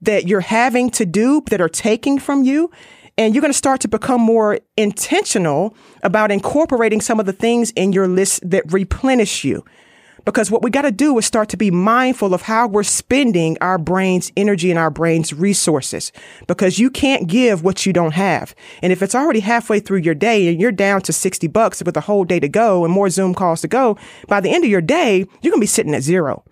that 0.00 0.28
you're 0.28 0.40
having 0.40 0.90
to 0.90 1.04
do 1.04 1.42
that 1.50 1.60
are 1.60 1.68
taking 1.68 2.18
from 2.18 2.44
you 2.44 2.70
and 3.16 3.34
you're 3.34 3.42
going 3.42 3.52
to 3.52 3.58
start 3.58 3.80
to 3.80 3.88
become 3.88 4.20
more 4.20 4.60
intentional 4.76 5.74
about 6.04 6.30
incorporating 6.30 7.00
some 7.00 7.18
of 7.18 7.26
the 7.26 7.32
things 7.32 7.72
in 7.72 7.92
your 7.92 8.06
list 8.06 8.48
that 8.48 8.72
replenish 8.72 9.42
you. 9.42 9.64
Because 10.28 10.50
what 10.50 10.60
we 10.60 10.68
got 10.68 10.82
to 10.82 10.92
do 10.92 11.16
is 11.16 11.24
start 11.24 11.48
to 11.48 11.56
be 11.56 11.70
mindful 11.70 12.34
of 12.34 12.42
how 12.42 12.66
we're 12.66 12.82
spending 12.82 13.56
our 13.62 13.78
brain's 13.78 14.30
energy 14.36 14.68
and 14.68 14.78
our 14.78 14.90
brain's 14.90 15.32
resources. 15.32 16.12
Because 16.46 16.78
you 16.78 16.90
can't 16.90 17.26
give 17.26 17.62
what 17.62 17.86
you 17.86 17.94
don't 17.94 18.12
have. 18.12 18.54
And 18.82 18.92
if 18.92 19.02
it's 19.02 19.14
already 19.14 19.40
halfway 19.40 19.80
through 19.80 20.00
your 20.00 20.14
day 20.14 20.48
and 20.48 20.60
you're 20.60 20.70
down 20.70 21.00
to 21.00 21.14
60 21.14 21.46
bucks 21.46 21.82
with 21.82 21.96
a 21.96 22.02
whole 22.02 22.26
day 22.26 22.40
to 22.40 22.48
go 22.48 22.84
and 22.84 22.92
more 22.92 23.08
Zoom 23.08 23.32
calls 23.32 23.62
to 23.62 23.68
go, 23.68 23.96
by 24.26 24.38
the 24.42 24.50
end 24.50 24.64
of 24.64 24.70
your 24.70 24.82
day, 24.82 25.20
you're 25.40 25.50
going 25.50 25.54
to 25.54 25.60
be 25.60 25.66
sitting 25.66 25.94
at 25.94 26.02
zero. 26.02 26.44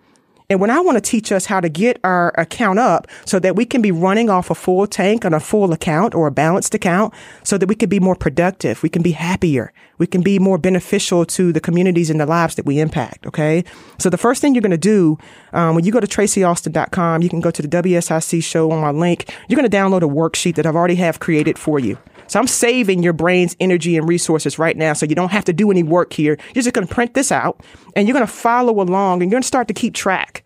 And 0.49 0.61
when 0.61 0.69
I 0.69 0.79
want 0.79 0.95
to 0.95 1.01
teach 1.01 1.33
us 1.33 1.47
how 1.47 1.59
to 1.59 1.67
get 1.67 1.99
our 2.05 2.33
account 2.37 2.79
up 2.79 3.05
so 3.25 3.37
that 3.37 3.57
we 3.57 3.65
can 3.65 3.81
be 3.81 3.91
running 3.91 4.29
off 4.29 4.49
a 4.49 4.55
full 4.55 4.87
tank 4.87 5.25
on 5.25 5.33
a 5.33 5.41
full 5.41 5.73
account 5.73 6.15
or 6.15 6.25
a 6.25 6.31
balanced 6.31 6.73
account 6.73 7.13
so 7.43 7.57
that 7.57 7.67
we 7.67 7.75
can 7.75 7.89
be 7.89 7.99
more 7.99 8.15
productive, 8.15 8.81
we 8.81 8.87
can 8.87 9.01
be 9.01 9.11
happier, 9.11 9.73
we 9.97 10.07
can 10.07 10.21
be 10.21 10.39
more 10.39 10.57
beneficial 10.57 11.25
to 11.25 11.51
the 11.51 11.59
communities 11.59 12.09
and 12.09 12.17
the 12.17 12.25
lives 12.25 12.55
that 12.55 12.65
we 12.65 12.79
impact. 12.79 13.27
Okay. 13.27 13.65
So 13.99 14.09
the 14.09 14.17
first 14.17 14.39
thing 14.39 14.55
you're 14.55 14.61
going 14.61 14.71
to 14.71 14.77
do, 14.77 15.17
um, 15.51 15.75
when 15.75 15.83
you 15.83 15.91
go 15.91 15.99
to 15.99 16.07
tracyaustin.com, 16.07 17.21
you 17.21 17.27
can 17.27 17.41
go 17.41 17.51
to 17.51 17.61
the 17.61 17.67
WSIC 17.67 18.41
show 18.41 18.71
on 18.71 18.79
my 18.79 18.91
link. 18.91 19.29
You're 19.49 19.59
going 19.59 19.69
to 19.69 19.77
download 19.77 20.01
a 20.01 20.07
worksheet 20.07 20.55
that 20.55 20.65
I've 20.65 20.77
already 20.77 20.95
have 20.95 21.19
created 21.19 21.59
for 21.59 21.77
you. 21.77 21.97
So 22.27 22.39
I'm 22.39 22.47
saving 22.47 23.03
your 23.03 23.13
brain's 23.13 23.55
energy 23.59 23.97
and 23.97 24.07
resources 24.07 24.59
right 24.59 24.75
now 24.75 24.93
so 24.93 25.05
you 25.05 25.15
don't 25.15 25.31
have 25.31 25.45
to 25.45 25.53
do 25.53 25.71
any 25.71 25.83
work 25.83 26.13
here. 26.13 26.37
You're 26.53 26.63
just 26.63 26.73
going 26.73 26.87
to 26.87 26.93
print 26.93 27.13
this 27.13 27.31
out 27.31 27.61
and 27.95 28.07
you're 28.07 28.13
going 28.13 28.25
to 28.25 28.31
follow 28.31 28.81
along 28.81 29.21
and 29.21 29.31
you're 29.31 29.35
going 29.35 29.43
to 29.43 29.47
start 29.47 29.67
to 29.69 29.73
keep 29.73 29.93
track. 29.93 30.43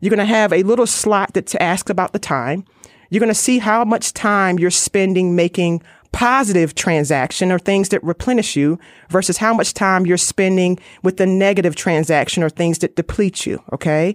You're 0.00 0.10
going 0.10 0.18
to 0.18 0.24
have 0.24 0.52
a 0.52 0.62
little 0.62 0.86
slot 0.86 1.34
that 1.34 1.54
asks 1.60 1.90
about 1.90 2.12
the 2.12 2.18
time. 2.18 2.64
You're 3.10 3.20
going 3.20 3.28
to 3.28 3.34
see 3.34 3.58
how 3.58 3.84
much 3.84 4.12
time 4.12 4.58
you're 4.58 4.70
spending 4.70 5.36
making 5.36 5.82
positive 6.12 6.74
transaction 6.74 7.50
or 7.50 7.58
things 7.58 7.88
that 7.88 8.02
replenish 8.04 8.54
you 8.54 8.78
versus 9.08 9.38
how 9.38 9.52
much 9.52 9.74
time 9.74 10.06
you're 10.06 10.16
spending 10.16 10.78
with 11.02 11.16
the 11.16 11.26
negative 11.26 11.74
transaction 11.74 12.42
or 12.42 12.48
things 12.48 12.78
that 12.78 12.94
deplete 12.96 13.46
you. 13.46 13.62
Okay. 13.72 14.14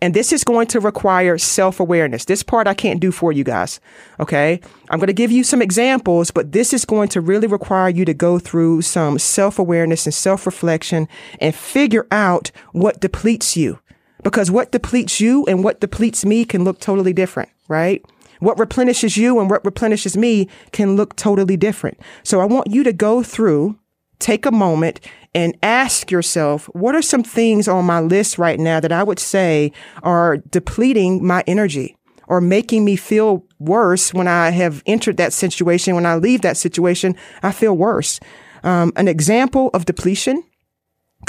And 0.00 0.14
this 0.14 0.32
is 0.32 0.44
going 0.44 0.68
to 0.68 0.80
require 0.80 1.38
self 1.38 1.80
awareness. 1.80 2.24
This 2.24 2.42
part 2.42 2.66
I 2.66 2.74
can't 2.74 3.00
do 3.00 3.10
for 3.10 3.32
you 3.32 3.44
guys. 3.44 3.80
Okay. 4.20 4.60
I'm 4.90 4.98
going 4.98 5.08
to 5.08 5.12
give 5.12 5.32
you 5.32 5.42
some 5.42 5.60
examples, 5.60 6.30
but 6.30 6.52
this 6.52 6.72
is 6.72 6.84
going 6.84 7.08
to 7.10 7.20
really 7.20 7.46
require 7.46 7.88
you 7.88 8.04
to 8.04 8.14
go 8.14 8.38
through 8.38 8.82
some 8.82 9.18
self 9.18 9.58
awareness 9.58 10.06
and 10.06 10.14
self 10.14 10.46
reflection 10.46 11.08
and 11.40 11.54
figure 11.54 12.06
out 12.10 12.50
what 12.72 13.00
depletes 13.00 13.56
you. 13.56 13.80
Because 14.22 14.50
what 14.50 14.72
depletes 14.72 15.20
you 15.20 15.44
and 15.46 15.62
what 15.62 15.80
depletes 15.80 16.24
me 16.24 16.44
can 16.44 16.64
look 16.64 16.80
totally 16.80 17.12
different, 17.12 17.50
right? 17.68 18.04
What 18.40 18.58
replenishes 18.58 19.16
you 19.16 19.40
and 19.40 19.50
what 19.50 19.64
replenishes 19.64 20.16
me 20.16 20.48
can 20.72 20.96
look 20.96 21.16
totally 21.16 21.56
different. 21.56 21.98
So 22.22 22.40
I 22.40 22.44
want 22.44 22.70
you 22.70 22.84
to 22.84 22.92
go 22.92 23.22
through, 23.22 23.78
take 24.18 24.46
a 24.46 24.52
moment 24.52 25.00
and 25.34 25.56
ask 25.62 26.10
yourself, 26.10 26.66
what 26.74 26.94
are 26.94 27.02
some 27.02 27.22
things 27.22 27.68
on 27.68 27.84
my 27.84 28.00
list 28.00 28.38
right 28.38 28.58
now 28.58 28.80
that 28.80 28.92
I 28.92 29.02
would 29.02 29.18
say 29.18 29.72
are 30.02 30.38
depleting 30.38 31.24
my 31.24 31.44
energy 31.46 31.96
or 32.26 32.40
making 32.40 32.84
me 32.84 32.96
feel 32.96 33.44
worse 33.58 34.12
when 34.12 34.28
I 34.28 34.50
have 34.50 34.82
entered 34.86 35.16
that 35.18 35.32
situation? 35.32 35.94
When 35.94 36.06
I 36.06 36.16
leave 36.16 36.42
that 36.42 36.56
situation, 36.56 37.14
I 37.42 37.52
feel 37.52 37.76
worse. 37.76 38.20
Um, 38.64 38.92
an 38.96 39.08
example 39.08 39.70
of 39.74 39.84
depletion 39.84 40.42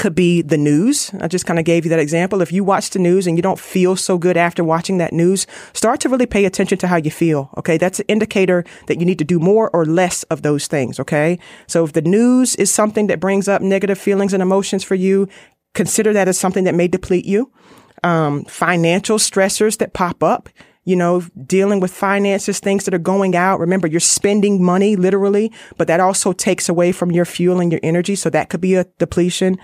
could 0.00 0.14
be 0.14 0.40
the 0.40 0.56
news. 0.56 1.12
I 1.20 1.28
just 1.28 1.44
kind 1.44 1.58
of 1.58 1.66
gave 1.66 1.84
you 1.84 1.90
that 1.90 1.98
example. 1.98 2.40
If 2.40 2.52
you 2.52 2.64
watch 2.64 2.88
the 2.88 2.98
news 2.98 3.26
and 3.26 3.36
you 3.36 3.42
don't 3.42 3.60
feel 3.60 3.96
so 3.96 4.16
good 4.16 4.38
after 4.38 4.64
watching 4.64 4.96
that 4.96 5.12
news, 5.12 5.46
start 5.74 6.00
to 6.00 6.08
really 6.08 6.24
pay 6.24 6.46
attention 6.46 6.78
to 6.78 6.86
how 6.86 6.96
you 6.96 7.10
feel. 7.10 7.50
Okay. 7.58 7.76
That's 7.76 8.00
an 8.00 8.06
indicator 8.08 8.64
that 8.86 8.98
you 8.98 9.04
need 9.04 9.18
to 9.18 9.26
do 9.26 9.38
more 9.38 9.68
or 9.74 9.84
less 9.84 10.22
of 10.24 10.40
those 10.40 10.66
things. 10.66 10.98
Okay. 10.98 11.38
So 11.66 11.84
if 11.84 11.92
the 11.92 12.00
news 12.00 12.56
is 12.56 12.72
something 12.72 13.08
that 13.08 13.20
brings 13.20 13.46
up 13.46 13.60
negative 13.60 13.98
feelings 13.98 14.32
and 14.32 14.42
emotions 14.42 14.82
for 14.82 14.94
you, 14.94 15.28
consider 15.74 16.14
that 16.14 16.28
as 16.28 16.38
something 16.38 16.64
that 16.64 16.74
may 16.74 16.88
deplete 16.88 17.26
you. 17.26 17.52
Um, 18.02 18.44
financial 18.46 19.18
stressors 19.18 19.76
that 19.78 19.92
pop 19.92 20.22
up 20.22 20.48
you 20.84 20.96
know, 20.96 21.20
dealing 21.46 21.78
with 21.78 21.92
finances, 21.92 22.58
things 22.58 22.86
that 22.86 22.94
are 22.94 22.98
going 22.98 23.36
out. 23.36 23.60
Remember, 23.60 23.86
you're 23.86 24.00
spending 24.00 24.64
money 24.64 24.96
literally, 24.96 25.52
but 25.76 25.86
that 25.88 26.00
also 26.00 26.32
takes 26.32 26.70
away 26.70 26.90
from 26.90 27.12
your 27.12 27.26
fuel 27.26 27.60
and 27.60 27.70
your 27.70 27.80
energy. 27.82 28.16
So 28.16 28.30
that 28.30 28.48
could 28.48 28.62
be 28.62 28.74
a 28.74 28.84
depletion. 28.98 29.58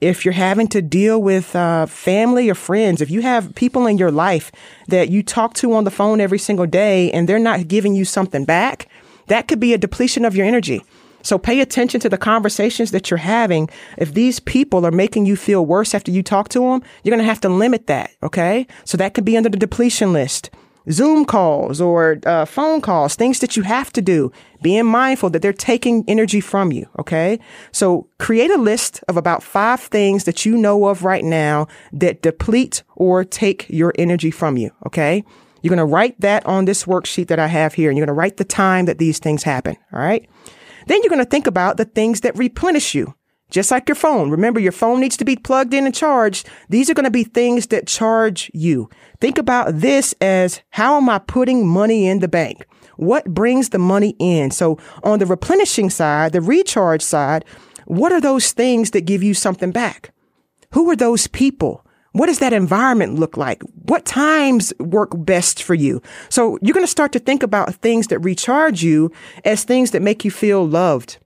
If 0.00 0.26
you're 0.26 0.34
having 0.34 0.68
to 0.68 0.82
deal 0.82 1.22
with 1.22 1.56
uh, 1.56 1.86
family 1.86 2.50
or 2.50 2.54
friends, 2.54 3.00
if 3.00 3.10
you 3.10 3.22
have 3.22 3.54
people 3.54 3.86
in 3.86 3.96
your 3.96 4.10
life 4.10 4.52
that 4.88 5.08
you 5.08 5.22
talk 5.22 5.54
to 5.54 5.72
on 5.72 5.84
the 5.84 5.90
phone 5.90 6.20
every 6.20 6.38
single 6.38 6.66
day 6.66 7.10
and 7.12 7.26
they're 7.26 7.38
not 7.38 7.66
giving 7.66 7.94
you 7.94 8.04
something 8.04 8.44
back, 8.44 8.88
that 9.28 9.48
could 9.48 9.58
be 9.58 9.72
a 9.72 9.78
depletion 9.78 10.26
of 10.26 10.36
your 10.36 10.44
energy. 10.44 10.82
So 11.22 11.38
pay 11.38 11.60
attention 11.60 11.98
to 12.00 12.10
the 12.10 12.18
conversations 12.18 12.90
that 12.90 13.10
you're 13.10 13.18
having. 13.18 13.70
If 13.96 14.12
these 14.12 14.38
people 14.38 14.84
are 14.84 14.90
making 14.90 15.24
you 15.24 15.34
feel 15.34 15.64
worse 15.64 15.94
after 15.94 16.10
you 16.10 16.22
talk 16.22 16.50
to 16.50 16.60
them, 16.60 16.82
you're 17.02 17.10
going 17.10 17.24
to 17.24 17.28
have 17.28 17.40
to 17.40 17.48
limit 17.48 17.86
that. 17.86 18.10
Okay. 18.22 18.66
So 18.84 18.98
that 18.98 19.14
could 19.14 19.24
be 19.24 19.36
under 19.36 19.48
the 19.48 19.56
depletion 19.56 20.12
list. 20.12 20.50
Zoom 20.90 21.24
calls 21.24 21.80
or 21.80 22.18
uh, 22.26 22.44
phone 22.44 22.80
calls, 22.80 23.14
things 23.14 23.40
that 23.40 23.56
you 23.56 23.62
have 23.62 23.92
to 23.92 24.02
do, 24.02 24.30
being 24.62 24.86
mindful 24.86 25.30
that 25.30 25.42
they're 25.42 25.52
taking 25.52 26.04
energy 26.06 26.40
from 26.40 26.72
you. 26.72 26.88
Okay. 26.98 27.38
So 27.72 28.08
create 28.18 28.50
a 28.50 28.58
list 28.58 29.02
of 29.08 29.16
about 29.16 29.42
five 29.42 29.80
things 29.80 30.24
that 30.24 30.46
you 30.46 30.56
know 30.56 30.86
of 30.86 31.04
right 31.04 31.24
now 31.24 31.66
that 31.92 32.22
deplete 32.22 32.82
or 32.94 33.24
take 33.24 33.66
your 33.68 33.92
energy 33.98 34.30
from 34.30 34.56
you. 34.56 34.70
Okay. 34.86 35.24
You're 35.62 35.74
going 35.74 35.78
to 35.78 35.92
write 35.92 36.20
that 36.20 36.46
on 36.46 36.64
this 36.64 36.84
worksheet 36.84 37.28
that 37.28 37.38
I 37.38 37.48
have 37.48 37.74
here 37.74 37.90
and 37.90 37.98
you're 37.98 38.06
going 38.06 38.14
to 38.14 38.18
write 38.18 38.36
the 38.36 38.44
time 38.44 38.84
that 38.84 38.98
these 38.98 39.18
things 39.18 39.42
happen. 39.42 39.76
All 39.92 39.98
right. 40.00 40.28
Then 40.86 41.02
you're 41.02 41.10
going 41.10 41.24
to 41.24 41.28
think 41.30 41.46
about 41.46 41.76
the 41.76 41.84
things 41.84 42.20
that 42.20 42.38
replenish 42.38 42.94
you. 42.94 43.14
Just 43.50 43.70
like 43.70 43.88
your 43.88 43.96
phone. 43.96 44.30
Remember, 44.30 44.60
your 44.60 44.72
phone 44.72 45.00
needs 45.00 45.16
to 45.18 45.24
be 45.24 45.36
plugged 45.36 45.72
in 45.72 45.86
and 45.86 45.94
charged. 45.94 46.48
These 46.68 46.90
are 46.90 46.94
going 46.94 47.04
to 47.04 47.10
be 47.10 47.24
things 47.24 47.68
that 47.68 47.86
charge 47.86 48.50
you. 48.52 48.88
Think 49.20 49.38
about 49.38 49.80
this 49.80 50.14
as 50.20 50.60
how 50.70 50.96
am 50.96 51.08
I 51.08 51.18
putting 51.18 51.66
money 51.66 52.06
in 52.06 52.18
the 52.18 52.28
bank? 52.28 52.66
What 52.96 53.26
brings 53.26 53.70
the 53.70 53.78
money 53.78 54.16
in? 54.18 54.50
So 54.50 54.78
on 55.02 55.18
the 55.18 55.26
replenishing 55.26 55.90
side, 55.90 56.32
the 56.32 56.40
recharge 56.40 57.02
side, 57.02 57.44
what 57.86 58.12
are 58.12 58.20
those 58.20 58.52
things 58.52 58.90
that 58.92 59.02
give 59.02 59.22
you 59.22 59.34
something 59.34 59.70
back? 59.70 60.12
Who 60.72 60.90
are 60.90 60.96
those 60.96 61.26
people? 61.26 61.86
What 62.12 62.26
does 62.26 62.38
that 62.38 62.54
environment 62.54 63.18
look 63.18 63.36
like? 63.36 63.62
What 63.82 64.06
times 64.06 64.72
work 64.78 65.10
best 65.12 65.62
for 65.62 65.74
you? 65.74 66.00
So 66.30 66.58
you're 66.62 66.72
going 66.72 66.86
to 66.86 66.90
start 66.90 67.12
to 67.12 67.18
think 67.18 67.42
about 67.42 67.74
things 67.76 68.06
that 68.08 68.20
recharge 68.20 68.82
you 68.82 69.12
as 69.44 69.64
things 69.64 69.90
that 69.90 70.00
make 70.00 70.24
you 70.24 70.30
feel 70.30 70.66
loved. 70.66 71.18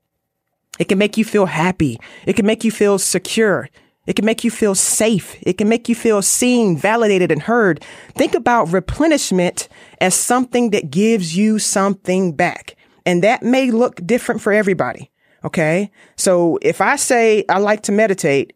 It 0.80 0.88
can 0.88 0.98
make 0.98 1.18
you 1.18 1.26
feel 1.26 1.44
happy. 1.44 2.00
It 2.26 2.36
can 2.36 2.46
make 2.46 2.64
you 2.64 2.70
feel 2.70 2.98
secure. 2.98 3.68
It 4.06 4.16
can 4.16 4.24
make 4.24 4.42
you 4.42 4.50
feel 4.50 4.74
safe. 4.74 5.36
It 5.42 5.58
can 5.58 5.68
make 5.68 5.90
you 5.90 5.94
feel 5.94 6.22
seen, 6.22 6.74
validated, 6.76 7.30
and 7.30 7.42
heard. 7.42 7.84
Think 8.16 8.34
about 8.34 8.72
replenishment 8.72 9.68
as 10.00 10.14
something 10.14 10.70
that 10.70 10.90
gives 10.90 11.36
you 11.36 11.58
something 11.58 12.34
back. 12.34 12.76
And 13.04 13.22
that 13.22 13.42
may 13.42 13.70
look 13.70 14.04
different 14.06 14.40
for 14.40 14.54
everybody. 14.54 15.10
Okay. 15.44 15.90
So 16.16 16.58
if 16.62 16.80
I 16.80 16.96
say 16.96 17.44
I 17.50 17.58
like 17.58 17.82
to 17.82 17.92
meditate 17.92 18.54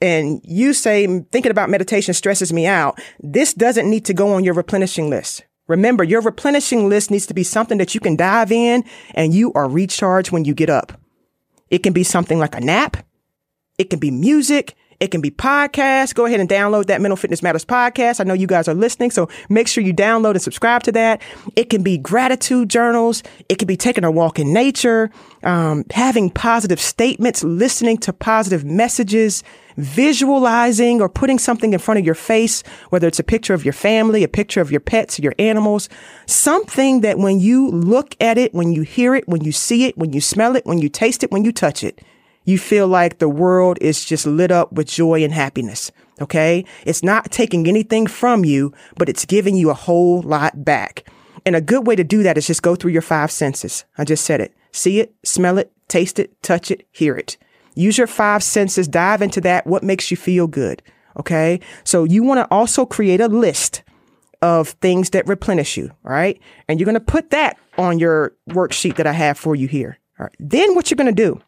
and 0.00 0.40
you 0.42 0.74
say 0.74 1.06
thinking 1.30 1.52
about 1.52 1.70
meditation 1.70 2.14
stresses 2.14 2.52
me 2.52 2.66
out, 2.66 3.00
this 3.20 3.54
doesn't 3.54 3.88
need 3.88 4.04
to 4.06 4.14
go 4.14 4.34
on 4.34 4.42
your 4.42 4.54
replenishing 4.54 5.08
list. 5.08 5.44
Remember, 5.68 6.02
your 6.02 6.20
replenishing 6.20 6.88
list 6.88 7.12
needs 7.12 7.26
to 7.26 7.34
be 7.34 7.44
something 7.44 7.78
that 7.78 7.94
you 7.94 8.00
can 8.00 8.16
dive 8.16 8.50
in 8.50 8.82
and 9.14 9.32
you 9.32 9.52
are 9.52 9.68
recharged 9.68 10.32
when 10.32 10.44
you 10.44 10.52
get 10.52 10.68
up. 10.68 11.00
It 11.70 11.82
can 11.82 11.92
be 11.92 12.04
something 12.04 12.38
like 12.38 12.54
a 12.54 12.60
nap. 12.60 12.96
It 13.78 13.90
can 13.90 13.98
be 13.98 14.10
music. 14.10 14.74
It 15.00 15.10
can 15.10 15.22
be 15.22 15.30
podcasts. 15.30 16.14
Go 16.14 16.26
ahead 16.26 16.40
and 16.40 16.48
download 16.48 16.86
that 16.86 17.00
Mental 17.00 17.16
Fitness 17.16 17.42
Matters 17.42 17.64
podcast. 17.64 18.20
I 18.20 18.24
know 18.24 18.34
you 18.34 18.46
guys 18.46 18.68
are 18.68 18.74
listening, 18.74 19.10
so 19.10 19.30
make 19.48 19.66
sure 19.66 19.82
you 19.82 19.94
download 19.94 20.32
and 20.32 20.42
subscribe 20.42 20.82
to 20.82 20.92
that. 20.92 21.22
It 21.56 21.70
can 21.70 21.82
be 21.82 21.96
gratitude 21.96 22.68
journals. 22.68 23.22
It 23.48 23.58
can 23.58 23.66
be 23.66 23.78
taking 23.78 24.04
a 24.04 24.10
walk 24.10 24.38
in 24.38 24.52
nature, 24.52 25.10
um, 25.42 25.84
having 25.90 26.28
positive 26.28 26.78
statements, 26.78 27.42
listening 27.42 27.96
to 27.98 28.12
positive 28.12 28.62
messages, 28.66 29.42
visualizing 29.78 31.00
or 31.00 31.08
putting 31.08 31.38
something 31.38 31.72
in 31.72 31.78
front 31.78 31.98
of 31.98 32.04
your 32.04 32.14
face, 32.14 32.62
whether 32.90 33.08
it's 33.08 33.18
a 33.18 33.24
picture 33.24 33.54
of 33.54 33.64
your 33.64 33.72
family, 33.72 34.22
a 34.22 34.28
picture 34.28 34.60
of 34.60 34.70
your 34.70 34.80
pets, 34.80 35.18
your 35.18 35.34
animals, 35.38 35.88
something 36.26 37.00
that 37.00 37.16
when 37.16 37.40
you 37.40 37.70
look 37.70 38.14
at 38.20 38.36
it, 38.36 38.52
when 38.52 38.74
you 38.74 38.82
hear 38.82 39.14
it, 39.14 39.26
when 39.26 39.42
you 39.42 39.52
see 39.52 39.86
it, 39.86 39.96
when 39.96 40.12
you 40.12 40.20
smell 40.20 40.56
it, 40.56 40.66
when 40.66 40.76
you 40.76 40.90
taste 40.90 41.24
it, 41.24 41.30
when 41.30 41.42
you 41.42 41.52
touch 41.52 41.82
it, 41.82 42.02
you 42.50 42.58
feel 42.58 42.88
like 42.88 43.18
the 43.18 43.28
world 43.28 43.78
is 43.80 44.04
just 44.04 44.26
lit 44.26 44.50
up 44.50 44.72
with 44.72 44.88
joy 44.88 45.22
and 45.22 45.32
happiness. 45.32 45.90
Okay. 46.20 46.64
It's 46.84 47.02
not 47.02 47.30
taking 47.30 47.66
anything 47.66 48.06
from 48.06 48.44
you, 48.44 48.74
but 48.96 49.08
it's 49.08 49.24
giving 49.24 49.56
you 49.56 49.70
a 49.70 49.74
whole 49.74 50.20
lot 50.20 50.64
back. 50.64 51.08
And 51.46 51.56
a 51.56 51.60
good 51.60 51.86
way 51.86 51.96
to 51.96 52.04
do 52.04 52.22
that 52.22 52.36
is 52.36 52.46
just 52.46 52.62
go 52.62 52.74
through 52.74 52.90
your 52.90 53.02
five 53.02 53.30
senses. 53.30 53.84
I 53.96 54.04
just 54.04 54.24
said 54.24 54.40
it. 54.40 54.54
See 54.72 55.00
it, 55.00 55.14
smell 55.24 55.56
it, 55.56 55.72
taste 55.88 56.18
it, 56.18 56.42
touch 56.42 56.70
it, 56.70 56.86
hear 56.92 57.16
it. 57.16 57.38
Use 57.74 57.96
your 57.96 58.06
five 58.06 58.42
senses, 58.42 58.86
dive 58.86 59.22
into 59.22 59.40
that. 59.42 59.66
What 59.66 59.82
makes 59.82 60.10
you 60.10 60.16
feel 60.16 60.46
good? 60.46 60.82
Okay. 61.18 61.60
So 61.84 62.04
you 62.04 62.22
want 62.22 62.38
to 62.38 62.54
also 62.54 62.84
create 62.84 63.20
a 63.20 63.28
list 63.28 63.82
of 64.42 64.70
things 64.80 65.10
that 65.10 65.26
replenish 65.26 65.76
you. 65.76 65.90
Right. 66.02 66.40
And 66.68 66.78
you're 66.78 66.84
going 66.84 66.94
to 66.94 67.00
put 67.00 67.30
that 67.30 67.56
on 67.78 67.98
your 67.98 68.34
worksheet 68.50 68.96
that 68.96 69.06
I 69.06 69.12
have 69.12 69.38
for 69.38 69.56
you 69.56 69.68
here. 69.68 69.98
All 70.18 70.26
right. 70.26 70.36
Then 70.38 70.74
what 70.74 70.90
you're 70.90 70.96
going 70.96 71.14
to 71.14 71.22
do 71.22 71.40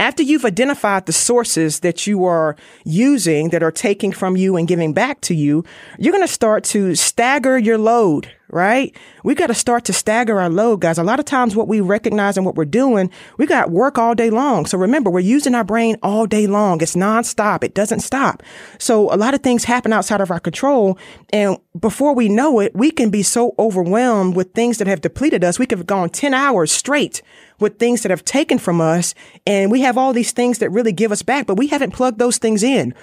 after 0.00 0.22
you've 0.22 0.44
identified 0.44 1.06
the 1.06 1.12
sources 1.12 1.80
that 1.80 2.06
you 2.06 2.24
are 2.24 2.56
using 2.84 3.50
that 3.50 3.62
are 3.62 3.70
taking 3.70 4.12
from 4.12 4.36
you 4.36 4.56
and 4.56 4.66
giving 4.68 4.92
back 4.92 5.20
to 5.22 5.34
you, 5.34 5.64
you're 5.98 6.12
going 6.12 6.26
to 6.26 6.32
start 6.32 6.64
to 6.64 6.94
stagger 6.94 7.56
your 7.56 7.78
load, 7.78 8.30
right? 8.48 8.94
We 9.22 9.34
got 9.34 9.46
to 9.48 9.54
start 9.54 9.84
to 9.84 9.92
stagger 9.92 10.40
our 10.40 10.50
load, 10.50 10.80
guys. 10.80 10.98
A 10.98 11.04
lot 11.04 11.20
of 11.20 11.26
times 11.26 11.54
what 11.54 11.68
we 11.68 11.80
recognize 11.80 12.36
and 12.36 12.44
what 12.44 12.56
we're 12.56 12.64
doing, 12.64 13.10
we 13.38 13.46
got 13.46 13.70
work 13.70 13.96
all 13.96 14.14
day 14.14 14.30
long. 14.30 14.66
So 14.66 14.78
remember, 14.78 15.10
we're 15.10 15.20
using 15.20 15.54
our 15.54 15.64
brain 15.64 15.96
all 16.02 16.26
day 16.26 16.46
long. 16.46 16.80
It's 16.80 16.96
nonstop. 16.96 17.62
It 17.62 17.74
doesn't 17.74 18.00
stop. 18.00 18.42
So 18.78 19.12
a 19.12 19.16
lot 19.16 19.34
of 19.34 19.42
things 19.42 19.64
happen 19.64 19.92
outside 19.92 20.20
of 20.20 20.30
our 20.30 20.40
control. 20.40 20.98
And 21.32 21.56
before 21.78 22.14
we 22.14 22.28
know 22.28 22.60
it, 22.60 22.74
we 22.74 22.90
can 22.90 23.10
be 23.10 23.22
so 23.22 23.54
overwhelmed 23.58 24.34
with 24.34 24.52
things 24.52 24.78
that 24.78 24.86
have 24.86 25.00
depleted 25.00 25.44
us. 25.44 25.58
We 25.58 25.66
could 25.66 25.78
have 25.78 25.86
gone 25.86 26.10
10 26.10 26.34
hours 26.34 26.72
straight 26.72 27.22
with 27.60 27.78
things 27.78 28.02
that 28.02 28.10
have 28.10 28.24
taken 28.24 28.58
from 28.58 28.80
us. 28.80 29.14
And 29.46 29.70
we 29.70 29.82
have 29.82 29.96
all 29.96 30.12
these 30.12 30.32
things 30.32 30.58
that 30.58 30.70
really 30.70 30.92
give 30.92 31.12
us 31.12 31.22
back, 31.22 31.46
but 31.46 31.56
we 31.56 31.68
haven't 31.68 31.92
plugged 31.92 32.18
those 32.18 32.38
things 32.38 32.62
in. 32.62 32.94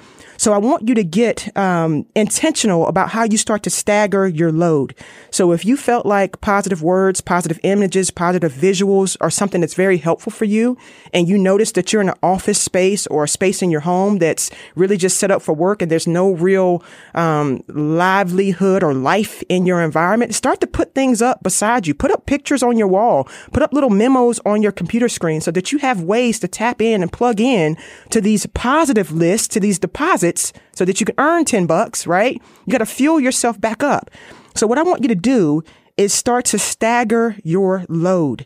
So 0.42 0.54
I 0.54 0.58
want 0.58 0.90
you 0.90 0.96
to 0.96 1.04
get 1.04 1.56
um, 1.56 2.08
intentional 2.16 2.88
about 2.88 3.10
how 3.10 3.26
you 3.26 3.38
start 3.38 3.62
to 3.62 3.70
stagger 3.70 4.28
your 4.28 4.52
load. 4.52 4.96
So 5.30 5.52
if 5.52 5.64
you 5.64 5.78
felt 5.78 6.04
like 6.04 6.42
positive 6.42 6.82
words, 6.82 7.22
positive 7.22 7.60
images, 7.62 8.10
positive 8.10 8.52
visuals 8.52 9.16
are 9.22 9.30
something 9.30 9.62
that's 9.62 9.76
very 9.76 10.00
helpful 10.00 10.32
for 10.32 10.46
you, 10.46 10.80
and 11.14 11.30
you 11.30 11.38
notice 11.38 11.74
that 11.74 11.94
you're 11.94 12.02
in 12.02 12.10
an 12.10 12.18
office 12.24 12.60
space 12.60 13.06
or 13.06 13.24
a 13.24 13.28
space 13.28 13.62
in 13.62 13.70
your 13.70 13.82
home 13.82 14.18
that's 14.18 14.50
really 14.74 14.98
just 14.98 15.18
set 15.18 15.30
up 15.30 15.44
for 15.44 15.54
work 15.54 15.80
and 15.80 15.92
there's 15.92 16.08
no 16.08 16.32
real 16.32 16.84
um, 17.14 17.64
livelihood 17.68 18.82
or 18.82 18.96
life 18.96 19.44
in 19.48 19.68
your 19.68 19.80
environment, 19.80 20.34
start 20.34 20.60
to 20.62 20.66
put 20.66 20.96
things 20.96 21.22
up 21.22 21.44
beside 21.44 21.86
you. 21.86 21.94
Put 21.94 22.10
up 22.10 22.26
pictures 22.26 22.64
on 22.64 22.80
your 22.80 22.88
wall. 22.88 23.30
Put 23.54 23.62
up 23.62 23.74
little 23.74 23.92
memos 23.92 24.40
on 24.44 24.64
your 24.64 24.72
computer 24.72 25.08
screen 25.08 25.40
so 25.40 25.52
that 25.52 25.72
you 25.72 25.78
have 25.78 26.02
ways 26.02 26.40
to 26.40 26.48
tap 26.48 26.82
in 26.82 27.04
and 27.04 27.14
plug 27.14 27.40
in 27.40 27.78
to 28.10 28.20
these 28.20 28.48
positive 28.48 29.12
lists, 29.12 29.48
to 29.50 29.60
these 29.60 29.78
deposits 29.78 30.31
so 30.74 30.86
that 30.86 31.00
you 31.00 31.06
can 31.06 31.16
earn 31.18 31.46
10 31.46 31.66
bucks, 31.66 32.08
right? 32.08 32.42
You 32.66 32.72
got 32.72 32.80
to 32.80 32.86
fuel 32.86 33.20
yourself 33.20 33.60
back 33.60 33.84
up. 33.84 34.10
So 34.56 34.68
what 34.68 34.78
I 34.78 34.84
want 34.84 35.02
you 35.02 35.08
to 35.08 35.16
do 35.16 35.64
is 35.98 36.14
start 36.14 36.46
to 36.46 36.60
stagger 36.60 37.36
your 37.44 37.86
load. 37.90 38.46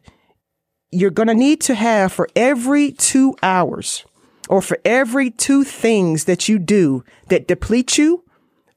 You're 0.92 1.10
going 1.12 1.28
to 1.28 1.34
need 1.34 1.62
to 1.62 1.76
have 1.76 2.12
for 2.12 2.28
every 2.36 2.92
two 2.92 3.36
hours 3.42 4.06
or 4.50 4.62
for 4.62 4.80
every 4.86 5.32
two 5.32 5.64
things 5.64 6.26
that 6.26 6.48
you 6.48 6.60
do 6.60 7.04
that 7.30 7.48
deplete 7.48 7.98
you, 7.98 8.24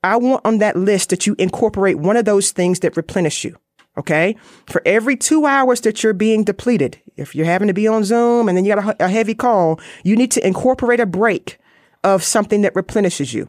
I 0.02 0.16
want 0.16 0.42
on 0.44 0.58
that 0.58 0.76
list 0.76 1.10
that 1.10 1.26
you 1.26 1.34
incorporate 1.38 1.98
one 1.98 2.16
of 2.16 2.24
those 2.24 2.52
things 2.52 2.80
that 2.80 2.96
replenish 2.96 3.44
you. 3.44 3.56
Okay. 3.96 4.36
For 4.66 4.80
every 4.86 5.16
two 5.16 5.44
hours 5.44 5.80
that 5.80 6.02
you're 6.02 6.12
being 6.12 6.44
depleted, 6.44 7.00
if 7.16 7.34
you're 7.34 7.46
having 7.46 7.68
to 7.68 7.74
be 7.74 7.88
on 7.88 8.04
Zoom 8.04 8.48
and 8.48 8.56
then 8.56 8.64
you 8.64 8.74
got 8.74 9.00
a, 9.00 9.06
a 9.06 9.08
heavy 9.08 9.34
call, 9.34 9.80
you 10.04 10.14
need 10.14 10.30
to 10.32 10.46
incorporate 10.46 11.00
a 11.00 11.06
break 11.06 11.58
of 12.14 12.24
something 12.24 12.62
that 12.62 12.74
replenishes 12.74 13.34
you. 13.34 13.48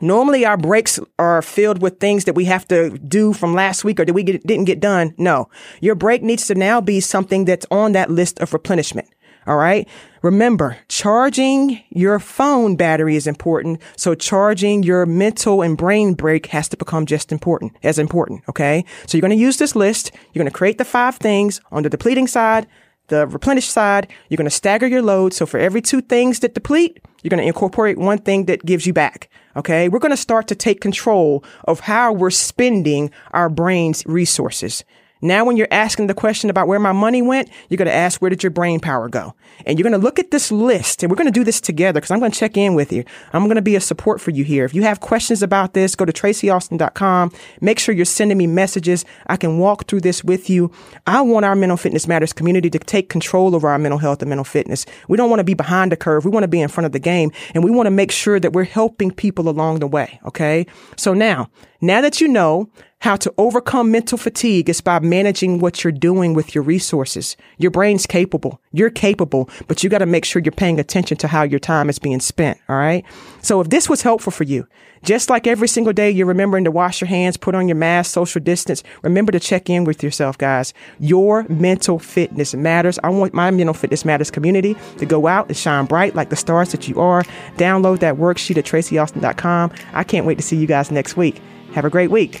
Normally, 0.00 0.44
our 0.44 0.56
breaks 0.56 0.98
are 1.18 1.40
filled 1.40 1.80
with 1.80 2.00
things 2.00 2.24
that 2.24 2.34
we 2.34 2.46
have 2.46 2.66
to 2.68 2.98
do 2.98 3.32
from 3.32 3.54
last 3.54 3.84
week 3.84 4.00
or 4.00 4.04
that 4.04 4.12
we 4.12 4.24
get, 4.24 4.44
didn't 4.44 4.64
get 4.64 4.80
done. 4.80 5.14
No, 5.18 5.48
your 5.80 5.94
break 5.94 6.22
needs 6.22 6.46
to 6.48 6.54
now 6.54 6.80
be 6.80 7.00
something 7.00 7.44
that's 7.44 7.66
on 7.70 7.92
that 7.92 8.10
list 8.10 8.40
of 8.40 8.52
replenishment. 8.52 9.08
All 9.46 9.56
right. 9.56 9.86
Remember, 10.22 10.78
charging 10.88 11.82
your 11.90 12.18
phone 12.18 12.76
battery 12.76 13.14
is 13.14 13.26
important. 13.26 13.80
So 13.94 14.14
charging 14.14 14.82
your 14.82 15.04
mental 15.04 15.60
and 15.60 15.76
brain 15.76 16.14
break 16.14 16.46
has 16.46 16.66
to 16.70 16.78
become 16.78 17.04
just 17.04 17.30
important, 17.30 17.76
as 17.82 17.98
important. 17.98 18.42
Okay. 18.48 18.86
So 19.06 19.16
you're 19.16 19.20
going 19.28 19.38
to 19.38 19.44
use 19.44 19.58
this 19.58 19.76
list. 19.76 20.12
You're 20.32 20.42
going 20.42 20.50
to 20.50 20.58
create 20.58 20.78
the 20.78 20.84
five 20.84 21.16
things 21.16 21.60
on 21.70 21.82
the 21.82 21.90
depleting 21.90 22.26
side, 22.26 22.66
the 23.08 23.26
replenish 23.26 23.68
side. 23.68 24.08
You're 24.28 24.36
going 24.36 24.46
to 24.46 24.50
stagger 24.50 24.86
your 24.86 25.02
load. 25.02 25.32
So 25.32 25.46
for 25.46 25.58
every 25.58 25.82
two 25.82 26.00
things 26.00 26.40
that 26.40 26.54
deplete, 26.54 27.00
you're 27.22 27.30
going 27.30 27.42
to 27.42 27.46
incorporate 27.46 27.98
one 27.98 28.18
thing 28.18 28.46
that 28.46 28.64
gives 28.64 28.86
you 28.86 28.92
back. 28.92 29.28
Okay. 29.56 29.88
We're 29.88 29.98
going 29.98 30.10
to 30.10 30.16
start 30.16 30.48
to 30.48 30.54
take 30.54 30.80
control 30.80 31.44
of 31.64 31.80
how 31.80 32.12
we're 32.12 32.30
spending 32.30 33.10
our 33.32 33.48
brain's 33.48 34.04
resources. 34.06 34.84
Now, 35.24 35.46
when 35.46 35.56
you're 35.56 35.68
asking 35.70 36.08
the 36.08 36.14
question 36.14 36.50
about 36.50 36.68
where 36.68 36.78
my 36.78 36.92
money 36.92 37.22
went, 37.22 37.48
you're 37.70 37.78
going 37.78 37.88
to 37.88 37.94
ask, 37.94 38.20
where 38.20 38.28
did 38.28 38.42
your 38.42 38.50
brain 38.50 38.78
power 38.78 39.08
go? 39.08 39.34
And 39.64 39.78
you're 39.78 39.88
going 39.88 39.98
to 39.98 40.04
look 40.04 40.18
at 40.18 40.30
this 40.30 40.52
list 40.52 41.02
and 41.02 41.10
we're 41.10 41.16
going 41.16 41.28
to 41.28 41.32
do 41.32 41.44
this 41.44 41.62
together 41.62 41.98
because 41.98 42.10
I'm 42.10 42.18
going 42.18 42.30
to 42.30 42.38
check 42.38 42.58
in 42.58 42.74
with 42.74 42.92
you. 42.92 43.04
I'm 43.32 43.44
going 43.44 43.56
to 43.56 43.62
be 43.62 43.74
a 43.74 43.80
support 43.80 44.20
for 44.20 44.32
you 44.32 44.44
here. 44.44 44.66
If 44.66 44.74
you 44.74 44.82
have 44.82 45.00
questions 45.00 45.42
about 45.42 45.72
this, 45.72 45.94
go 45.94 46.04
to 46.04 46.12
tracyaustin.com. 46.12 47.32
Make 47.62 47.78
sure 47.78 47.94
you're 47.94 48.04
sending 48.04 48.36
me 48.36 48.46
messages. 48.46 49.06
I 49.26 49.38
can 49.38 49.58
walk 49.58 49.86
through 49.88 50.02
this 50.02 50.22
with 50.22 50.50
you. 50.50 50.70
I 51.06 51.22
want 51.22 51.46
our 51.46 51.56
mental 51.56 51.78
fitness 51.78 52.06
matters 52.06 52.34
community 52.34 52.68
to 52.68 52.78
take 52.78 53.08
control 53.08 53.56
over 53.56 53.70
our 53.70 53.78
mental 53.78 53.98
health 53.98 54.20
and 54.20 54.28
mental 54.28 54.44
fitness. 54.44 54.84
We 55.08 55.16
don't 55.16 55.30
want 55.30 55.40
to 55.40 55.44
be 55.44 55.54
behind 55.54 55.90
the 55.90 55.96
curve. 55.96 56.26
We 56.26 56.32
want 56.32 56.44
to 56.44 56.48
be 56.48 56.60
in 56.60 56.68
front 56.68 56.84
of 56.84 56.92
the 56.92 56.98
game 56.98 57.32
and 57.54 57.64
we 57.64 57.70
want 57.70 57.86
to 57.86 57.90
make 57.90 58.12
sure 58.12 58.38
that 58.38 58.52
we're 58.52 58.64
helping 58.64 59.10
people 59.10 59.48
along 59.48 59.78
the 59.78 59.86
way. 59.86 60.20
Okay. 60.26 60.66
So 60.98 61.14
now, 61.14 61.48
now 61.80 62.02
that 62.02 62.20
you 62.20 62.28
know 62.28 62.68
how 63.04 63.16
to 63.16 63.34
overcome 63.36 63.90
mental 63.90 64.16
fatigue 64.16 64.70
is 64.70 64.80
by 64.80 64.98
managing 64.98 65.58
what 65.58 65.84
you're 65.84 65.92
doing 65.92 66.32
with 66.32 66.54
your 66.54 66.64
resources. 66.64 67.36
Your 67.58 67.70
brain's 67.70 68.06
capable. 68.06 68.62
You're 68.72 68.88
capable, 68.88 69.50
but 69.68 69.84
you 69.84 69.90
got 69.90 69.98
to 69.98 70.06
make 70.06 70.24
sure 70.24 70.40
you're 70.42 70.52
paying 70.52 70.80
attention 70.80 71.18
to 71.18 71.28
how 71.28 71.42
your 71.42 71.60
time 71.60 71.90
is 71.90 71.98
being 71.98 72.20
spent. 72.20 72.58
All 72.66 72.76
right. 72.76 73.04
So 73.42 73.60
if 73.60 73.68
this 73.68 73.90
was 73.90 74.00
helpful 74.00 74.32
for 74.32 74.44
you, 74.44 74.66
just 75.02 75.28
like 75.28 75.46
every 75.46 75.68
single 75.68 75.92
day 75.92 76.10
you're 76.10 76.26
remembering 76.26 76.64
to 76.64 76.70
wash 76.70 77.02
your 77.02 77.08
hands, 77.08 77.36
put 77.36 77.54
on 77.54 77.68
your 77.68 77.76
mask, 77.76 78.10
social 78.10 78.40
distance, 78.40 78.82
remember 79.02 79.32
to 79.32 79.38
check 79.38 79.68
in 79.68 79.84
with 79.84 80.02
yourself, 80.02 80.38
guys. 80.38 80.72
Your 80.98 81.44
mental 81.50 81.98
fitness 81.98 82.54
matters. 82.54 82.98
I 83.04 83.10
want 83.10 83.34
my 83.34 83.50
mental 83.50 83.74
fitness 83.74 84.06
matters 84.06 84.30
community 84.30 84.76
to 84.96 85.04
go 85.04 85.26
out 85.26 85.48
and 85.48 85.56
shine 85.58 85.84
bright 85.84 86.14
like 86.14 86.30
the 86.30 86.36
stars 86.36 86.72
that 86.72 86.88
you 86.88 86.98
are. 87.02 87.22
Download 87.58 87.98
that 87.98 88.14
worksheet 88.14 88.56
at 88.56 88.64
tracyaustin.com. 88.64 89.72
I 89.92 90.04
can't 90.04 90.24
wait 90.24 90.38
to 90.38 90.42
see 90.42 90.56
you 90.56 90.66
guys 90.66 90.90
next 90.90 91.18
week. 91.18 91.42
Have 91.74 91.84
a 91.84 91.90
great 91.90 92.10
week. 92.10 92.40